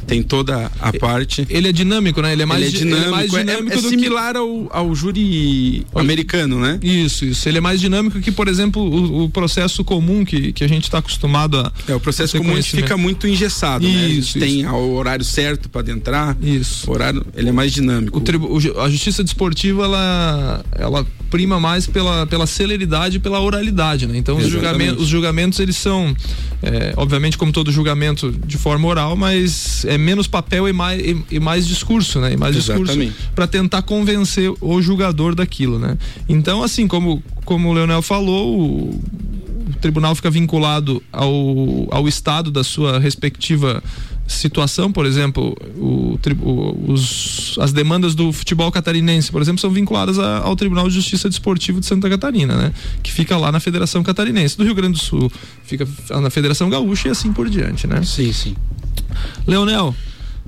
tem 0.05 0.21
toda 0.21 0.69
a 0.79 0.93
parte. 0.93 1.47
Ele 1.49 1.69
é 1.69 1.71
dinâmico, 1.71 2.21
né? 2.21 2.33
Ele 2.33 2.43
é 2.43 2.45
mais, 2.45 2.61
ele 2.61 2.75
é 2.75 2.79
dinâmico, 2.79 3.05
ele 3.05 3.07
é, 3.07 3.11
mais 3.11 3.31
dinâmico 3.31 3.75
é, 3.75 3.77
é 3.77 3.81
similar 3.81 4.31
que... 4.33 4.37
ao, 4.37 4.69
ao 4.71 4.95
júri 4.95 5.85
americano, 5.95 6.59
né? 6.59 6.79
Isso, 6.81 7.25
isso. 7.25 7.47
Ele 7.47 7.57
é 7.59 7.61
mais 7.61 7.79
dinâmico 7.79 8.19
que, 8.19 8.31
por 8.31 8.47
exemplo, 8.47 8.81
o, 8.81 9.23
o 9.23 9.29
processo 9.29 9.83
comum 9.83 10.25
que, 10.25 10.51
que 10.51 10.63
a 10.63 10.67
gente 10.67 10.83
está 10.83 10.97
acostumado 10.97 11.59
a. 11.59 11.71
É, 11.87 11.95
o 11.95 11.99
processo 11.99 12.37
comum 12.37 12.61
fica 12.61 12.97
muito 12.97 13.27
engessado, 13.27 13.85
isso, 13.85 13.97
né? 13.97 14.05
A 14.05 14.09
gente 14.09 14.19
isso. 14.19 14.39
tem 14.39 14.67
o 14.67 14.93
horário 14.93 15.23
certo 15.23 15.69
para 15.69 15.81
adentrar. 15.81 16.37
Isso. 16.41 16.89
O 16.89 16.93
horário, 16.93 17.25
ele 17.35 17.49
é 17.49 17.51
mais 17.51 17.71
dinâmico. 17.71 18.17
O 18.17 18.21
tribu, 18.21 18.57
a 18.79 18.89
justiça 18.89 19.23
desportiva, 19.23 19.85
ela, 19.85 20.65
ela 20.73 21.07
prima 21.33 21.59
mais 21.59 21.87
pela, 21.87 22.27
pela 22.27 22.45
celeridade 22.45 23.17
e 23.17 23.19
pela 23.19 23.41
oralidade, 23.41 24.05
né? 24.05 24.15
Então 24.15 24.37
os 24.37 24.47
julgamentos, 24.47 25.01
os 25.01 25.09
julgamentos 25.09 25.59
eles 25.59 25.75
são, 25.75 26.15
é, 26.61 26.93
obviamente 26.95 27.39
como 27.39 27.51
todo 27.51 27.71
julgamento 27.71 28.31
de 28.31 28.55
forma 28.55 28.87
oral, 28.87 29.15
mas 29.15 29.83
é 29.85 29.97
menos 29.97 30.27
papel 30.27 30.69
e 30.69 30.73
mais, 30.73 31.01
e, 31.01 31.17
e 31.31 31.39
mais 31.39 31.67
discurso, 31.67 32.21
né? 32.21 32.33
E 32.33 32.37
mais 32.37 32.55
Exatamente. 32.55 33.07
discurso 33.07 33.31
para 33.33 33.47
tentar 33.47 33.81
convencer 33.81 34.53
o 34.61 34.79
julgador 34.79 35.33
daquilo, 35.33 35.79
né? 35.79 35.97
Então 36.29 36.61
assim 36.61 36.87
como 36.87 37.23
como 37.45 37.69
o 37.69 37.73
Leonel 37.73 38.03
falou, 38.03 38.59
o, 38.59 39.01
o 39.67 39.73
tribunal 39.79 40.15
fica 40.15 40.29
vinculado 40.29 41.01
ao, 41.11 41.87
ao 41.91 42.07
estado 42.07 42.51
da 42.51 42.63
sua 42.63 42.99
respectiva 42.99 43.81
situação, 44.27 44.91
por 44.91 45.05
exemplo, 45.05 45.55
o, 45.77 46.17
os, 46.87 47.57
as 47.59 47.73
demandas 47.73 48.15
do 48.15 48.31
futebol 48.31 48.71
catarinense, 48.71 49.31
por 49.31 49.41
exemplo, 49.41 49.59
são 49.59 49.69
vinculadas 49.69 50.17
a, 50.17 50.39
ao 50.39 50.55
Tribunal 50.55 50.87
de 50.87 50.95
Justiça 50.95 51.29
Desportivo 51.29 51.79
de 51.79 51.85
Santa 51.85 52.09
Catarina, 52.09 52.55
né? 52.55 52.73
Que 53.01 53.11
fica 53.11 53.37
lá 53.37 53.51
na 53.51 53.59
Federação 53.59 54.01
Catarinense. 54.01 54.57
Do 54.57 54.63
Rio 54.63 54.75
Grande 54.75 54.93
do 54.93 55.03
Sul 55.03 55.31
fica 55.63 55.87
na 56.21 56.29
Federação 56.29 56.69
Gaúcha 56.69 57.09
e 57.09 57.11
assim 57.11 57.33
por 57.33 57.49
diante, 57.49 57.85
né? 57.85 58.01
Sim, 58.03 58.31
sim. 58.31 58.55
Leonel, 59.45 59.93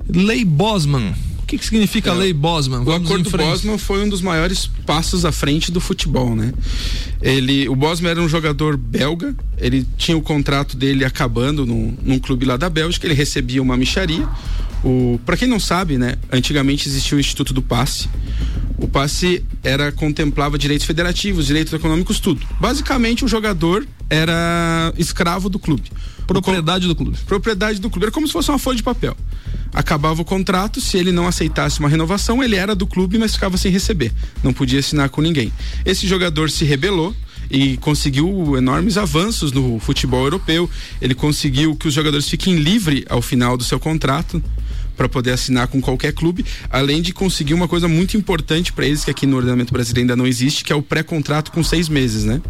Lei 0.08 0.44
Bosman 0.44 1.14
que, 1.46 1.56
que 1.56 1.64
significa 1.64 2.10
é, 2.10 2.12
a 2.12 2.16
lei 2.16 2.32
Bosman? 2.32 2.82
Vamos 2.82 3.08
o 3.08 3.14
acordo 3.14 3.30
Bosman 3.30 3.78
foi 3.78 4.04
um 4.04 4.08
dos 4.08 4.20
maiores 4.20 4.66
passos 4.84 5.24
à 5.24 5.30
frente 5.30 5.70
do 5.70 5.80
futebol, 5.80 6.34
né? 6.34 6.52
Ele, 7.22 7.68
o 7.68 7.76
Bosman 7.76 8.10
era 8.10 8.20
um 8.20 8.28
jogador 8.28 8.76
belga, 8.76 9.34
ele 9.56 9.86
tinha 9.96 10.16
o 10.16 10.22
contrato 10.22 10.76
dele 10.76 11.04
acabando 11.04 11.64
num, 11.64 11.96
num 12.02 12.18
clube 12.18 12.44
lá 12.44 12.56
da 12.56 12.68
Bélgica, 12.68 13.06
ele 13.06 13.14
recebia 13.14 13.62
uma 13.62 13.76
micharia. 13.76 14.28
O, 14.84 15.20
para 15.24 15.36
quem 15.36 15.48
não 15.48 15.60
sabe, 15.60 15.96
né, 15.96 16.16
antigamente 16.30 16.88
existia 16.88 17.16
o 17.16 17.20
Instituto 17.20 17.54
do 17.54 17.62
Passe. 17.62 18.08
O 18.78 18.86
passe 18.86 19.44
era 19.62 19.90
contemplava 19.90 20.58
direitos 20.58 20.86
federativos, 20.86 21.46
direitos 21.46 21.72
econômicos, 21.72 22.20
tudo. 22.20 22.46
Basicamente, 22.60 23.24
o 23.24 23.28
jogador 23.28 23.86
era 24.10 24.92
escravo 24.98 25.48
do 25.48 25.58
clube. 25.58 25.90
Propriedade 26.26 26.86
do 26.86 26.94
clube. 26.94 27.16
Propriedade 27.26 27.80
do 27.80 27.88
clube. 27.88 28.06
Era 28.06 28.12
como 28.12 28.26
se 28.26 28.32
fosse 28.32 28.50
uma 28.50 28.58
folha 28.58 28.76
de 28.76 28.82
papel 28.82 29.16
acabava 29.76 30.22
o 30.22 30.24
contrato, 30.24 30.80
se 30.80 30.96
ele 30.96 31.12
não 31.12 31.26
aceitasse 31.26 31.80
uma 31.80 31.88
renovação, 31.88 32.42
ele 32.42 32.56
era 32.56 32.74
do 32.74 32.86
clube, 32.86 33.18
mas 33.18 33.34
ficava 33.34 33.58
sem 33.58 33.70
receber. 33.70 34.10
Não 34.42 34.50
podia 34.50 34.80
assinar 34.80 35.10
com 35.10 35.20
ninguém. 35.20 35.52
Esse 35.84 36.06
jogador 36.06 36.50
se 36.50 36.64
rebelou 36.64 37.14
e 37.50 37.76
conseguiu 37.76 38.56
enormes 38.56 38.96
avanços 38.96 39.52
no 39.52 39.78
futebol 39.78 40.24
europeu. 40.24 40.68
Ele 41.00 41.14
conseguiu 41.14 41.76
que 41.76 41.88
os 41.88 41.92
jogadores 41.92 42.26
fiquem 42.26 42.56
livres 42.56 43.04
ao 43.08 43.20
final 43.20 43.56
do 43.56 43.64
seu 43.64 43.78
contrato 43.78 44.42
para 44.96 45.08
poder 45.08 45.32
assinar 45.32 45.68
com 45.68 45.80
qualquer 45.80 46.12
clube, 46.12 46.44
além 46.70 47.02
de 47.02 47.12
conseguir 47.12 47.54
uma 47.54 47.68
coisa 47.68 47.86
muito 47.86 48.16
importante 48.16 48.72
para 48.72 48.86
eles 48.86 49.04
que 49.04 49.10
aqui 49.10 49.26
no 49.26 49.36
ordenamento 49.36 49.72
brasileiro 49.72 50.04
ainda 50.04 50.16
não 50.16 50.26
existe, 50.26 50.64
que 50.64 50.72
é 50.72 50.76
o 50.76 50.82
pré-contrato 50.82 51.52
com 51.52 51.62
seis 51.62 51.88
meses, 51.88 52.24
né? 52.24 52.40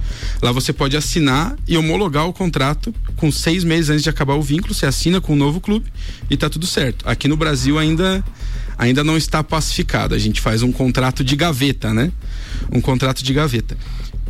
Lá 0.41 0.53
você 0.53 0.73
pode 0.73 0.97
assinar 0.97 1.57
e 1.67 1.77
homologar 1.77 2.27
o 2.27 2.33
contrato 2.33 2.95
com 3.17 3.31
seis 3.33 3.65
meses 3.65 3.91
antes 3.91 4.03
de 4.03 4.11
acabar 4.11 4.35
o 4.35 4.43
vínculo, 4.43 4.75
você 4.75 4.87
assina 4.87 5.21
com 5.21 5.33
um 5.33 5.37
novo 5.37 5.61
clube 5.61 5.87
e 6.31 6.37
tá 6.37 6.49
tudo 6.49 6.67
certo. 6.67 7.09
Aqui 7.09 7.29
no 7.29 7.37
Brasil 7.37 7.79
ainda 7.79 8.25
ainda 8.79 9.03
não 9.03 9.17
está 9.17 9.43
pacificado. 9.43 10.15
A 10.15 10.19
gente 10.19 10.41
faz 10.41 10.63
um 10.63 10.71
contrato 10.71 11.25
de 11.25 11.35
gaveta, 11.35 11.95
né? 11.95 12.13
Um 12.71 12.81
contrato 12.81 13.23
de 13.23 13.33
gaveta. 13.33 13.77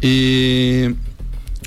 E 0.03 0.95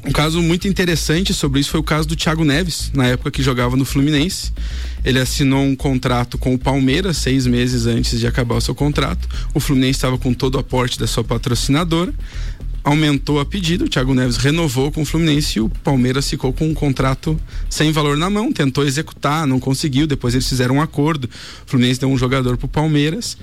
um 0.06 0.12
caso 0.12 0.42
muito 0.42 0.68
interessante 0.68 1.34
sobre 1.34 1.60
isso 1.60 1.72
foi 1.72 1.80
o 1.80 1.84
caso 1.84 2.08
do 2.08 2.16
Thiago 2.16 2.46
Neves, 2.46 2.90
na 2.94 3.08
época 3.08 3.32
que 3.32 3.44
jogava 3.44 3.76
no 3.76 3.84
Fluminense. 3.84 4.54
Ele 5.04 5.20
assinou 5.20 5.62
um 5.62 5.76
contrato 5.76 6.38
com 6.38 6.54
o 6.54 6.60
Palmeiras 6.60 7.18
seis 7.18 7.46
meses 7.46 7.86
antes 7.86 8.20
de 8.20 8.26
acabar 8.26 8.56
o 8.56 8.62
seu 8.62 8.74
contrato. 8.74 9.28
O 9.54 9.60
Fluminense 9.60 9.98
estava 9.98 10.18
com 10.18 10.34
todo 10.34 10.56
o 10.56 10.60
aporte 10.60 10.98
da 10.98 11.06
sua 11.06 11.24
patrocinadora. 11.24 12.14
Aumentou 12.82 13.42
a 13.42 13.46
pedido, 13.46 13.86
o 13.86 13.90
Thiago 13.90 14.14
Neves 14.14 14.38
renovou 14.38 14.90
com 14.90 15.02
o 15.02 15.06
Fluminense 15.06 15.60
e 15.60 15.62
o 15.62 15.70
Palmeiras 15.70 16.30
ficou 16.30 16.54
com 16.54 16.66
um 16.66 16.74
contrato 16.74 17.40
sem 17.70 17.92
valor 17.92 18.16
na 18.16 18.30
mão, 18.30 18.54
tentou 18.54 18.86
executar, 18.86 19.46
não 19.46 19.60
conseguiu, 19.60 20.08
depois 20.08 20.34
eles 20.34 20.48
fizeram 20.48 20.76
um 20.76 20.82
acordo. 20.82 21.26
O 21.26 21.70
Fluminense 21.70 22.00
deu 22.00 22.10
um 22.10 22.18
jogador 22.18 22.56
para 22.56 22.66
o 22.66 22.70
Palmeiras 22.70 23.38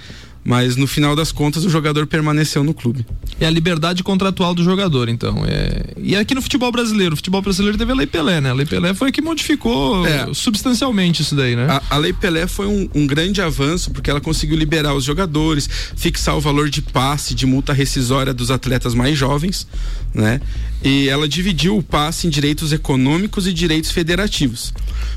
mas 0.46 0.76
no 0.76 0.86
final 0.86 1.16
das 1.16 1.32
contas 1.32 1.64
o 1.64 1.68
jogador 1.68 2.06
permaneceu 2.06 2.62
no 2.62 2.72
clube. 2.72 3.04
É 3.40 3.46
a 3.46 3.50
liberdade 3.50 4.04
contratual 4.04 4.54
do 4.54 4.62
jogador, 4.62 5.08
então. 5.08 5.44
É... 5.44 5.92
E 5.98 6.14
aqui 6.14 6.36
no 6.36 6.40
futebol 6.40 6.70
brasileiro, 6.70 7.14
o 7.14 7.16
futebol 7.16 7.42
brasileiro 7.42 7.76
teve 7.76 7.90
a 7.90 7.94
Lei 7.96 8.06
Pelé, 8.06 8.40
né? 8.40 8.50
A 8.50 8.54
Lei 8.54 8.64
Pelé 8.64 8.94
foi 8.94 9.08
a 9.08 9.12
que 9.12 9.20
modificou 9.20 10.06
é. 10.06 10.32
substancialmente 10.32 11.22
isso 11.22 11.34
daí, 11.34 11.56
né? 11.56 11.66
A, 11.68 11.82
a 11.96 11.98
Lei 11.98 12.12
Pelé 12.12 12.46
foi 12.46 12.66
um, 12.66 12.88
um, 12.94 13.06
grande 13.06 13.42
avanço 13.42 13.90
porque 13.90 14.08
ela 14.08 14.20
conseguiu 14.20 14.56
liberar 14.56 14.94
os 14.94 15.02
jogadores, 15.02 15.68
fixar 15.96 16.36
o 16.36 16.40
valor 16.40 16.70
de 16.70 16.80
passe, 16.80 17.34
de 17.34 17.44
multa 17.44 17.72
rescisória 17.72 18.32
dos 18.32 18.50
atletas 18.50 18.94
mais 18.94 19.18
jovens, 19.18 19.66
né? 20.14 20.40
E 20.84 21.08
ela 21.08 21.26
dividiu 21.26 21.76
o 21.76 21.82
passe 21.82 22.26
em 22.26 22.30
direitos 22.30 22.72
econômicos 22.72 23.48
e 23.48 23.52
direitos 23.52 23.90
federativos. 23.90 24.72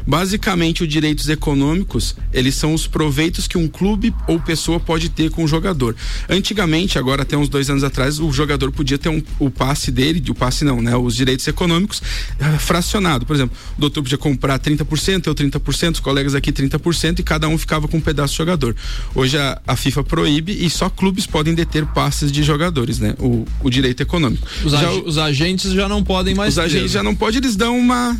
Basicamente, 0.08 0.82
os 0.84 0.90
direitos 0.90 1.30
econômicos, 1.30 2.16
eles 2.34 2.56
são 2.56 2.74
os 2.74 2.88
proveitos 2.88 3.48
que 3.48 3.58
um 3.58 3.68
clube 3.68 4.14
ou 4.28 4.40
pessoa 4.40 4.80
pode 4.80 5.10
ter 5.10 5.19
com 5.28 5.44
o 5.44 5.48
jogador. 5.48 5.96
Antigamente, 6.30 7.00
agora 7.00 7.24
até 7.24 7.36
uns 7.36 7.50
dois 7.50 7.70
anos 7.70 7.84
atrás, 7.84 8.20
o 8.20 8.32
jogador 8.32 8.72
podia 8.72 8.98
ter 8.98 9.10
um, 9.10 9.22
o 9.40 9.50
passe 9.50 9.92
dele, 9.92 10.24
o 10.30 10.36
passe 10.36 10.64
não, 10.64 10.82
né? 10.82 10.96
Os 10.96 11.16
direitos 11.16 11.48
econômicos 11.48 12.02
eh, 12.40 12.58
fracionado. 12.60 13.26
Por 13.26 13.36
exemplo, 13.36 13.58
o 13.76 13.82
doutor 13.82 14.04
podia 14.04 14.18
comprar 14.18 14.60
30%, 14.60 15.26
eu 15.26 15.34
30%, 15.34 15.94
os 15.94 16.00
colegas 16.00 16.36
aqui 16.36 16.52
30% 16.52 17.20
e 17.20 17.24
cada 17.24 17.48
um 17.48 17.58
ficava 17.58 17.88
com 17.88 17.98
um 17.98 18.02
pedaço 18.02 18.34
de 18.34 18.38
jogador. 18.38 18.76
Hoje 19.16 19.38
a, 19.38 19.60
a 19.66 19.76
FIFA 19.76 20.04
proíbe 20.04 20.52
e 20.64 20.70
só 20.70 20.90
clubes 20.90 21.26
podem 21.26 21.56
deter 21.56 21.86
passes 21.88 22.32
de 22.32 22.44
jogadores, 22.44 23.00
né? 23.00 23.16
O, 23.18 23.46
o 23.64 23.70
direito 23.70 24.02
econômico. 24.02 24.48
Os, 24.64 24.72
já, 24.72 24.92
os 24.92 25.18
agentes 25.18 25.72
já 25.72 25.90
não 25.90 26.04
podem 26.04 26.36
mais. 26.36 26.50
Os 26.50 26.56
ter, 26.56 26.62
agentes 26.62 26.92
né? 26.92 27.00
já 27.00 27.04
não 27.04 27.16
podem, 27.16 27.40
eles 27.40 27.56
dão 27.56 27.78
uma 27.78 28.16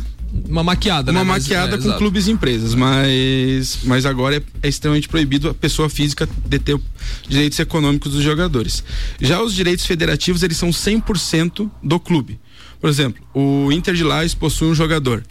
uma 0.48 0.62
maquiada, 0.62 1.10
uma 1.10 1.24
né? 1.24 1.26
maquiada 1.26 1.72
mas, 1.72 1.74
é, 1.74 1.78
com 1.78 1.88
exato. 1.88 1.98
clubes 1.98 2.26
e 2.26 2.30
empresas, 2.30 2.74
mas, 2.74 3.78
mas 3.84 4.06
agora 4.06 4.36
é, 4.36 4.42
é, 4.62 4.68
extremamente 4.68 5.08
proibido 5.08 5.48
a 5.48 5.54
pessoa 5.54 5.88
física 5.88 6.28
deter 6.46 6.78
direitos 7.28 7.58
econômicos 7.58 8.12
dos 8.12 8.22
jogadores. 8.22 8.84
Já 9.20 9.42
os 9.42 9.54
direitos 9.54 9.84
federativos, 9.84 10.42
eles 10.42 10.56
são 10.56 10.70
100% 10.70 11.70
do 11.82 12.00
clube. 12.00 12.38
Por 12.80 12.88
exemplo, 12.88 13.22
o 13.34 13.70
Inter 13.72 13.94
de 13.94 14.04
Lages 14.04 14.34
possui 14.34 14.68
um 14.68 14.74
jogador. 14.74 15.22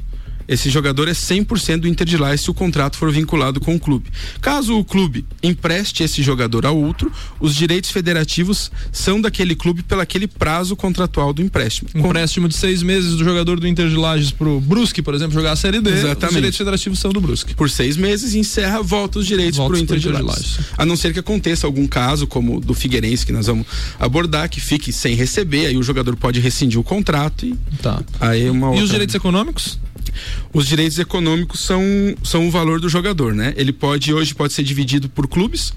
Esse 0.50 0.70
jogador 0.70 1.08
é 1.08 1.12
100% 1.14 1.78
do 1.82 1.88
Inter 1.88 2.06
de 2.08 2.18
Lages 2.18 2.42
se 2.42 2.50
o 2.50 2.54
contrato 2.54 2.98
for 2.98 3.12
vinculado 3.12 3.60
com 3.60 3.76
o 3.76 3.80
clube. 3.80 4.10
Caso 4.42 4.78
o 4.78 4.84
clube 4.84 5.24
empreste 5.44 6.04
esse 6.04 6.22
jogador 6.24 6.66
a 6.66 6.72
outro, 6.72 7.12
os 7.40 7.56
direitos 7.56 7.92
federativos 7.92 8.72
são 8.92 9.22
daquele 9.22 9.56
clube 9.56 9.84
pelo 9.84 10.02
aquele 10.02 10.28
prazo 10.28 10.76
contratual 10.76 11.32
do 11.34 11.42
empréstimo. 11.42 11.90
Empréstimo 11.94 12.48
de 12.50 12.56
seis 12.56 12.82
meses 12.82 13.16
do 13.16 13.24
jogador 13.24 13.60
do 13.60 13.68
Inter 13.68 13.88
de 13.90 13.96
Lages 13.96 14.32
pro 14.32 14.60
Brusque, 14.60 15.02
por 15.02 15.14
exemplo, 15.14 15.34
jogar 15.34 15.52
a 15.52 15.56
Série 15.56 15.80
D. 15.82 15.90
Exatamente. 15.92 16.26
Os 16.26 16.34
direitos 16.36 16.58
federativos 16.58 17.00
são 17.00 17.12
do 17.12 17.22
Brusque. 17.22 17.54
Por 17.54 17.70
seis 17.70 17.96
meses, 17.96 18.34
encerra, 18.34 18.82
volta 18.82 19.20
os 19.20 19.28
direitos 19.28 19.58
Volta 19.58 19.74
pro 19.74 19.82
Inter, 19.84 19.98
Inter 19.98 20.12
de 20.18 20.22
Lages. 20.24 20.58
Lages. 20.58 20.60
A 20.78 20.86
não 20.86 20.96
ser 20.98 21.14
que 21.14 21.20
aconteça 21.20 21.68
algum 21.68 21.86
caso, 21.88 22.26
como 22.26 22.58
o 22.58 22.60
do 22.60 22.74
Figueirense, 22.74 23.26
que 23.26 23.32
nós 23.32 23.46
vamos 23.48 23.68
abordar, 24.00 24.50
que 24.50 24.60
fique 24.60 24.92
sem 24.92 25.16
receber, 25.16 25.68
aí 25.68 25.78
o 25.78 25.84
jogador 25.84 26.16
pode 26.16 26.40
rescindir 26.40 26.80
o 26.80 26.84
contrato 26.84 27.46
e 27.46 27.56
Tá. 27.82 28.02
aí 28.20 28.46
é 28.48 28.52
uma 28.52 28.68
E 28.68 28.70
outra... 28.72 28.84
os 28.86 28.90
direitos 28.90 29.16
econômicos? 29.16 29.78
Os 30.54 30.68
direitos 30.68 30.98
econômicos 31.00 31.60
são, 31.62 31.84
são 32.24 32.48
o 32.48 32.52
valor 32.52 32.80
do 32.80 32.90
jogador, 32.90 33.34
né? 33.34 33.54
Ele 33.56 33.72
pode, 33.72 34.14
hoje, 34.14 34.34
pode 34.34 34.54
ser 34.54 34.64
dividido 34.64 35.10
por 35.10 35.28
clubes. 35.28 35.74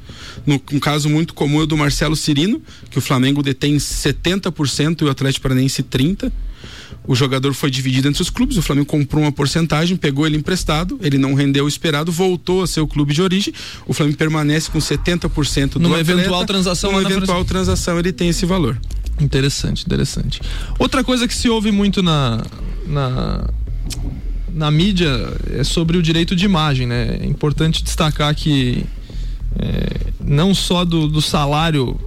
No, 0.47 0.55
um 0.73 0.81
caso 0.81 1.09
muito 1.09 1.35
comum 1.35 1.61
é 1.61 1.65
o 1.65 1.67
do 1.67 1.77
Marcelo 1.77 2.17
Cirino, 2.17 2.61
que 2.91 2.99
o 2.99 3.01
Flamengo 3.01 3.43
detém 3.43 3.77
70% 3.77 5.03
e 5.03 5.05
o 5.05 5.11
Atlético 5.11 5.43
Paranaense 5.43 5.83
30%. 5.83 6.33
O 7.05 7.17
jogador 7.17 7.53
foi 7.53 7.71
dividido 7.71 8.09
entre 8.09 8.23
os 8.23 8.31
clubes, 8.31 8.57
o 8.57 8.63
Flamengo 8.63 8.87
comprou 8.87 9.25
uma 9.25 9.33
porcentagem, 9.33 9.97
pegou 9.97 10.25
ele 10.25 10.37
emprestado, 10.37 10.99
ele 11.03 11.19
não 11.19 11.35
rendeu 11.35 11.65
o 11.65 11.69
esperado, 11.69 12.13
voltou 12.13 12.63
a 12.63 12.67
ser 12.67 12.81
o 12.81 12.87
clube 12.87 13.13
de 13.13 13.21
origem. 13.21 13.53
O 13.87 13.93
Flamengo 13.93 14.17
permanece 14.17 14.71
com 14.71 14.79
70% 14.79 15.71
do 15.71 15.81
Numa 15.81 15.99
atleta. 15.99 16.21
eventual 16.21 16.47
transação 16.47 16.93
Numa 16.93 17.03
eventual 17.03 17.45
transação 17.45 17.99
ele 17.99 18.13
tem 18.13 18.29
esse 18.29 18.47
valor. 18.47 18.79
Interessante, 19.21 19.85
interessante. 19.85 20.41
Outra 20.79 21.03
coisa 21.03 21.27
que 21.27 21.35
se 21.35 21.49
ouve 21.49 21.73
muito 21.73 22.03
na, 22.03 22.45
na, 22.87 23.49
na 24.55 24.71
mídia 24.71 25.11
é 25.51 25.65
sobre 25.65 25.97
o 25.97 26.03
direito 26.03 26.37
de 26.37 26.45
imagem, 26.45 26.87
né? 26.87 27.19
É 27.21 27.27
importante 27.27 27.83
destacar 27.83 28.35
que 28.35 28.85
é, 29.59 30.13
não 30.25 30.55
só 30.55 30.85
do, 30.85 31.09
do 31.09 31.21
salário, 31.21 31.99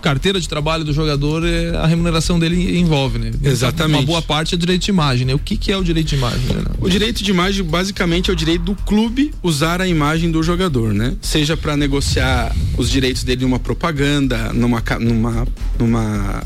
carteira 0.00 0.40
de 0.40 0.48
trabalho 0.48 0.84
do 0.84 0.92
jogador, 0.92 1.44
é, 1.44 1.76
a 1.76 1.86
remuneração 1.86 2.38
dele 2.38 2.78
envolve, 2.78 3.18
né? 3.18 3.30
Exatamente. 3.42 4.00
Uma 4.00 4.06
boa 4.06 4.22
parte 4.22 4.54
é 4.54 4.58
direito 4.58 4.82
de 4.82 4.90
imagem, 4.90 5.26
né? 5.26 5.34
O 5.34 5.38
que, 5.38 5.56
que 5.56 5.70
é 5.70 5.76
o 5.76 5.84
direito 5.84 6.08
de 6.08 6.16
imagem, 6.16 6.56
né? 6.56 6.64
O 6.80 6.88
direito 6.88 7.22
de 7.22 7.30
imagem 7.30 7.62
basicamente 7.64 8.30
é 8.30 8.32
o 8.32 8.36
direito 8.36 8.64
do 8.64 8.74
clube 8.74 9.32
usar 9.42 9.80
a 9.80 9.86
imagem 9.86 10.30
do 10.30 10.42
jogador, 10.42 10.92
né? 10.94 11.14
Seja 11.20 11.56
para 11.56 11.76
negociar 11.76 12.54
os 12.76 12.90
direitos 12.90 13.24
dele 13.24 13.42
numa 13.42 13.58
propaganda, 13.58 14.52
numa 14.52 14.82
numa 14.98 15.46
numa 15.78 16.42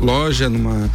loja, 0.00 0.48
numa 0.48 0.90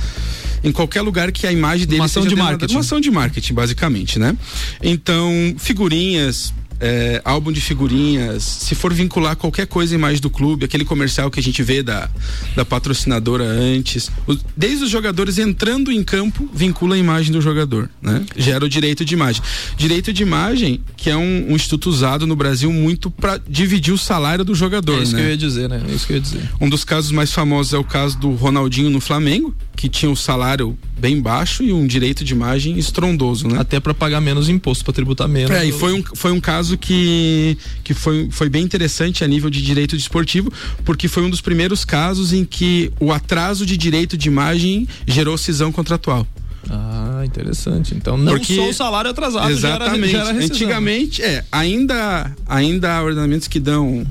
em 0.64 0.72
qualquer 0.72 1.02
lugar 1.02 1.32
que 1.32 1.48
a 1.48 1.52
imagem 1.52 1.86
dele 1.88 2.00
Uma 2.00 2.06
ação 2.06 2.24
seja 2.24 2.30
de 2.30 2.36
demandada. 2.36 2.58
marketing. 2.60 2.74
Uma 2.76 2.82
ação 2.82 3.02
de 3.02 3.12
marketing, 3.12 3.54
basicamente, 3.54 4.20
né? 4.20 4.36
Então, 4.82 5.56
figurinhas, 5.58 6.54
é, 6.82 7.22
álbum 7.24 7.52
de 7.52 7.62
figurinhas, 7.62 8.44
se 8.44 8.74
for 8.76 8.92
vincular 8.94 9.36
qualquer 9.36 9.68
coisa 9.68 9.94
à 9.94 9.98
imagem 9.98 10.20
do 10.20 10.30
clube, 10.30 10.66
aquele 10.66 10.84
comercial 10.84 11.30
que 11.30 11.40
a 11.40 11.44
gente 11.44 11.62
vê 11.62 11.84
da, 11.84 12.10
da 12.56 12.66
patrocinadora 12.66 13.44
antes, 13.44 14.10
o- 14.28 14.36
desde 14.58 14.84
os 14.86 14.90
jogadores 14.90 15.38
entrando 15.38 15.92
em 15.92 16.04
campo, 16.04 16.50
vincula 16.54 16.96
a 16.96 16.98
imagem 16.98 17.32
do 17.32 17.40
jogador, 17.40 17.90
né? 18.02 18.24
Gera 18.36 18.66
o 18.66 18.70
direito 18.70 19.06
de 19.06 19.14
imagem. 19.14 19.42
Direito 19.78 20.12
de 20.12 20.24
imagem, 20.24 20.82
que 20.98 21.10
é 21.10 21.16
um, 21.16 21.52
um 21.52 21.56
instituto 21.56 21.90
usado 21.90 22.26
no 22.26 22.36
Brasil 22.36 22.72
muito 22.74 23.12
para 23.12 23.40
dividir 23.48 23.94
o 23.94 23.98
salário 23.98 24.44
do 24.44 24.56
jogador, 24.56 25.00
É 25.00 25.04
isso 25.04 25.14
né? 25.14 25.20
que 25.20 25.26
eu 25.26 25.30
ia 25.32 25.38
dizer, 25.38 25.70
né? 25.70 25.82
É 25.88 25.94
isso 25.94 26.08
que 26.08 26.14
eu 26.14 26.18
ia 26.18 26.22
dizer. 26.22 26.50
Um 26.60 26.68
dos 26.70 26.84
casos 26.84 27.12
mais 27.12 27.32
famosos 27.32 27.74
é 27.74 27.78
o 27.78 27.84
caso 27.84 28.18
do 28.18 28.32
Ronaldinho 28.32 28.90
no 28.90 29.00
Flamengo, 29.00 29.56
que 29.76 29.88
tinha 29.90 30.10
um 30.12 30.16
salário 30.16 30.78
bem 31.00 31.20
baixo 31.20 31.64
e 31.64 31.74
um 31.74 31.88
direito 31.88 32.24
de 32.24 32.34
imagem 32.34 32.78
estrondoso, 32.78 33.48
né? 33.48 33.60
Até 33.60 33.80
para 33.80 33.94
pagar 33.94 34.22
menos 34.22 34.48
imposto, 34.50 34.84
para 34.84 34.94
tributar 34.94 35.28
menos. 35.28 35.52
É, 35.52 35.66
e 35.66 35.72
foi 35.72 35.94
um, 35.94 36.04
foi 36.14 36.32
um 36.32 36.40
caso 36.40 36.71
que, 36.78 37.58
que 37.84 37.94
foi, 37.94 38.28
foi 38.32 38.50
bem 38.50 38.64
interessante 38.64 39.24
a 39.24 39.28
nível 39.28 39.50
de 39.50 39.62
direito 39.62 39.96
desportivo, 39.98 40.52
porque 40.86 41.08
foi 41.08 41.24
um 41.24 41.30
dos 41.30 41.42
primeiros 41.42 41.84
casos 41.86 42.34
em 42.34 42.44
que 42.46 42.92
o 43.00 43.12
atraso 43.12 43.66
de 43.66 43.76
direito 43.78 44.18
de 44.18 44.28
imagem 44.28 44.88
gerou 45.08 45.38
cisão 45.38 45.72
contratual. 45.72 46.26
Ah, 46.70 47.24
interessante. 47.26 47.96
Então 47.96 48.18
não 48.18 48.34
Porque- 48.34 48.56
só 48.56 48.70
o 48.70 48.74
salário 48.74 49.10
atrasado 49.12 49.50
Exatamente. 49.50 50.12
gera, 50.12 50.26
gera. 50.34 50.46
Antigamente, 50.46 51.22
é, 51.22 51.44
ainda, 51.52 52.32
ainda 52.48 52.94
há 52.98 53.04
ordenamentos 53.04 53.48
que 53.48 53.60
dão. 53.60 54.06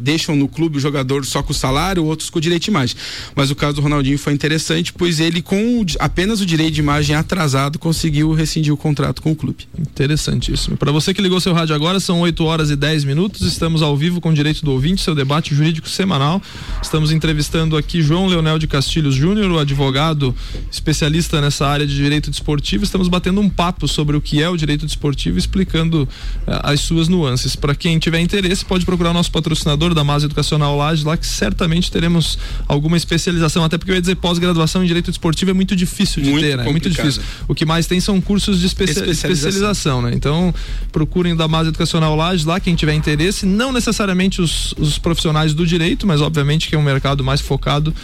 Deixam 0.00 0.36
no 0.36 0.48
clube 0.48 0.76
o 0.78 0.80
jogador 0.80 1.24
só 1.24 1.42
com 1.42 1.52
o 1.52 1.54
salário, 1.54 2.04
outros 2.04 2.30
com 2.30 2.38
o 2.38 2.42
direito 2.42 2.64
de 2.64 2.70
imagem. 2.70 2.96
Mas 3.34 3.50
o 3.50 3.54
caso 3.54 3.76
do 3.76 3.82
Ronaldinho 3.82 4.18
foi 4.18 4.32
interessante, 4.32 4.92
pois 4.92 5.20
ele, 5.20 5.40
com 5.40 5.84
apenas 5.98 6.40
o 6.40 6.46
direito 6.46 6.74
de 6.74 6.80
imagem 6.80 7.16
atrasado, 7.16 7.78
conseguiu 7.78 8.32
rescindir 8.32 8.72
o 8.72 8.76
contrato 8.76 9.22
com 9.22 9.32
o 9.32 9.36
clube. 9.36 9.66
Interessantíssimo. 9.78 10.76
Para 10.76 10.92
você 10.92 11.14
que 11.14 11.22
ligou 11.22 11.40
seu 11.40 11.52
rádio 11.52 11.74
agora, 11.74 11.98
são 12.00 12.20
8 12.20 12.44
horas 12.44 12.70
e 12.70 12.76
10 12.76 13.04
minutos. 13.04 13.42
Estamos 13.42 13.82
ao 13.82 13.96
vivo 13.96 14.20
com 14.20 14.30
o 14.30 14.34
Direito 14.34 14.64
do 14.64 14.72
Ouvinte, 14.72 15.02
seu 15.02 15.14
debate 15.14 15.54
jurídico 15.54 15.88
semanal. 15.88 16.40
Estamos 16.82 17.12
entrevistando 17.12 17.76
aqui 17.76 18.02
João 18.02 18.26
Leonel 18.26 18.58
de 18.58 18.66
Castilhos 18.66 19.14
Júnior, 19.14 19.50
o 19.50 19.58
advogado 19.58 20.34
especialista 20.70 21.40
nessa 21.40 21.66
área 21.66 21.86
de 21.86 21.94
direito 21.94 22.30
desportivo. 22.30 22.84
Estamos 22.84 23.08
batendo 23.08 23.40
um 23.40 23.48
papo 23.48 23.86
sobre 23.88 24.16
o 24.16 24.20
que 24.20 24.42
é 24.42 24.48
o 24.48 24.56
direito 24.56 24.86
desportivo, 24.86 25.38
explicando 25.38 26.08
eh, 26.46 26.60
as 26.62 26.80
suas 26.80 27.08
nuances. 27.08 27.56
Para 27.56 27.74
quem 27.74 27.98
tiver 27.98 28.20
interesse, 28.20 28.64
pode 28.64 28.84
procurar 28.84 29.12
nosso 29.12 29.30
patrocinador 29.62 29.94
da 29.94 30.02
Masa 30.04 30.26
Educacional 30.26 30.76
Lages, 30.76 31.04
lá 31.04 31.16
que 31.16 31.26
certamente 31.26 31.90
teremos 31.90 32.38
alguma 32.66 32.96
especialização. 32.96 33.64
Até 33.64 33.78
porque 33.78 33.90
eu 33.90 33.94
ia 33.94 34.00
dizer 34.00 34.16
pós-graduação 34.16 34.82
em 34.82 34.86
direito 34.86 35.10
desportivo 35.10 35.50
é 35.50 35.54
muito 35.54 35.74
difícil 35.76 36.22
de 36.22 36.30
Muito 36.30 36.44
ter, 36.44 36.56
né? 36.56 36.66
É 36.66 36.70
muito 36.70 36.90
difícil. 36.90 37.22
O 37.48 37.54
que 37.54 37.64
mais 37.64 37.86
tem 37.86 38.00
são 38.00 38.20
cursos 38.20 38.58
de 38.60 38.66
especia- 38.66 38.92
Especialização. 38.92 39.30
especialização, 39.30 40.02
né? 40.02 40.12
Então, 40.14 40.54
procurem 40.90 41.34
da 41.36 41.46
Base 41.46 41.68
Educacional 41.68 42.14
Lages 42.16 42.44
lá, 42.44 42.58
quem 42.60 42.74
tiver 42.74 42.94
interesse, 42.94 43.46
não 43.46 43.72
necessariamente 43.72 44.40
os, 44.42 44.72
os 44.78 44.98
profissionais 44.98 45.54
do 45.54 45.66
direito, 45.66 46.06
mas 46.06 46.20
obviamente 46.20 46.68
que 46.68 46.74
é 46.74 46.78
um 46.78 46.82
mercado 46.82 47.22
mais 47.22 47.40
focado 47.40 47.94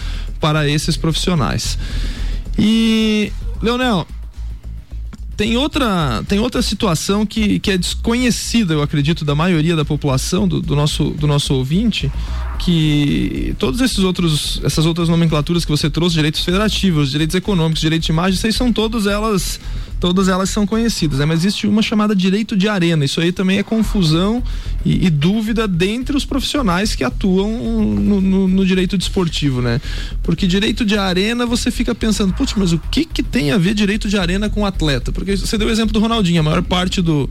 para 0.40 0.68
esses 0.68 0.96
profissionais. 0.96 1.76
E, 2.58 3.32
Leonel, 3.62 4.06
tem 5.38 5.56
outra, 5.56 6.24
tem 6.26 6.40
outra 6.40 6.60
situação 6.60 7.24
que, 7.24 7.60
que 7.60 7.70
é 7.70 7.78
desconhecida, 7.78 8.74
eu 8.74 8.82
acredito, 8.82 9.24
da 9.24 9.36
maioria 9.36 9.76
da 9.76 9.84
população, 9.84 10.48
do, 10.48 10.60
do 10.60 10.74
nosso, 10.74 11.10
do 11.10 11.28
nosso 11.28 11.54
ouvinte, 11.54 12.10
que 12.58 13.54
todos 13.56 13.80
esses 13.80 14.00
outros, 14.00 14.60
essas 14.64 14.84
outras 14.84 15.08
nomenclaturas 15.08 15.64
que 15.64 15.70
você 15.70 15.88
trouxe, 15.88 16.16
direitos 16.16 16.44
federativos, 16.44 17.12
direitos 17.12 17.36
econômicos, 17.36 17.80
direitos 17.80 18.06
de 18.06 18.10
imagem, 18.10 18.36
vocês 18.36 18.56
são 18.56 18.72
todas 18.72 19.06
elas, 19.06 19.60
todas 20.00 20.28
elas 20.28 20.50
são 20.50 20.66
conhecidas, 20.66 21.18
né? 21.18 21.24
Mas 21.24 21.40
existe 21.40 21.66
uma 21.66 21.82
chamada 21.82 22.14
direito 22.14 22.56
de 22.56 22.68
arena. 22.68 23.04
Isso 23.04 23.20
aí 23.20 23.32
também 23.32 23.58
é 23.58 23.62
confusão 23.62 24.42
e, 24.84 25.06
e 25.06 25.10
dúvida 25.10 25.66
dentre 25.66 26.16
os 26.16 26.24
profissionais 26.24 26.94
que 26.94 27.02
atuam 27.04 27.50
no, 27.98 28.20
no- 28.20 28.48
no 28.48 28.66
direito 28.66 28.96
desportivo, 28.96 29.60
né? 29.60 29.80
Porque 30.22 30.46
direito 30.46 30.84
de 30.84 30.96
arena 30.96 31.44
você 31.46 31.70
fica 31.70 31.94
pensando, 31.94 32.32
putz, 32.32 32.54
mas 32.56 32.72
o 32.72 32.78
que 32.78 33.04
que 33.04 33.22
tem 33.22 33.50
a 33.50 33.58
ver 33.58 33.74
direito 33.74 34.08
de 34.08 34.16
arena 34.16 34.48
com 34.48 34.64
atleta? 34.64 35.10
Porque 35.12 35.36
você 35.36 35.58
deu 35.58 35.68
o 35.68 35.70
exemplo 35.70 35.92
do 35.92 36.00
Ronaldinho, 36.00 36.40
a 36.40 36.44
maior 36.44 36.62
parte 36.62 37.02
do 37.02 37.28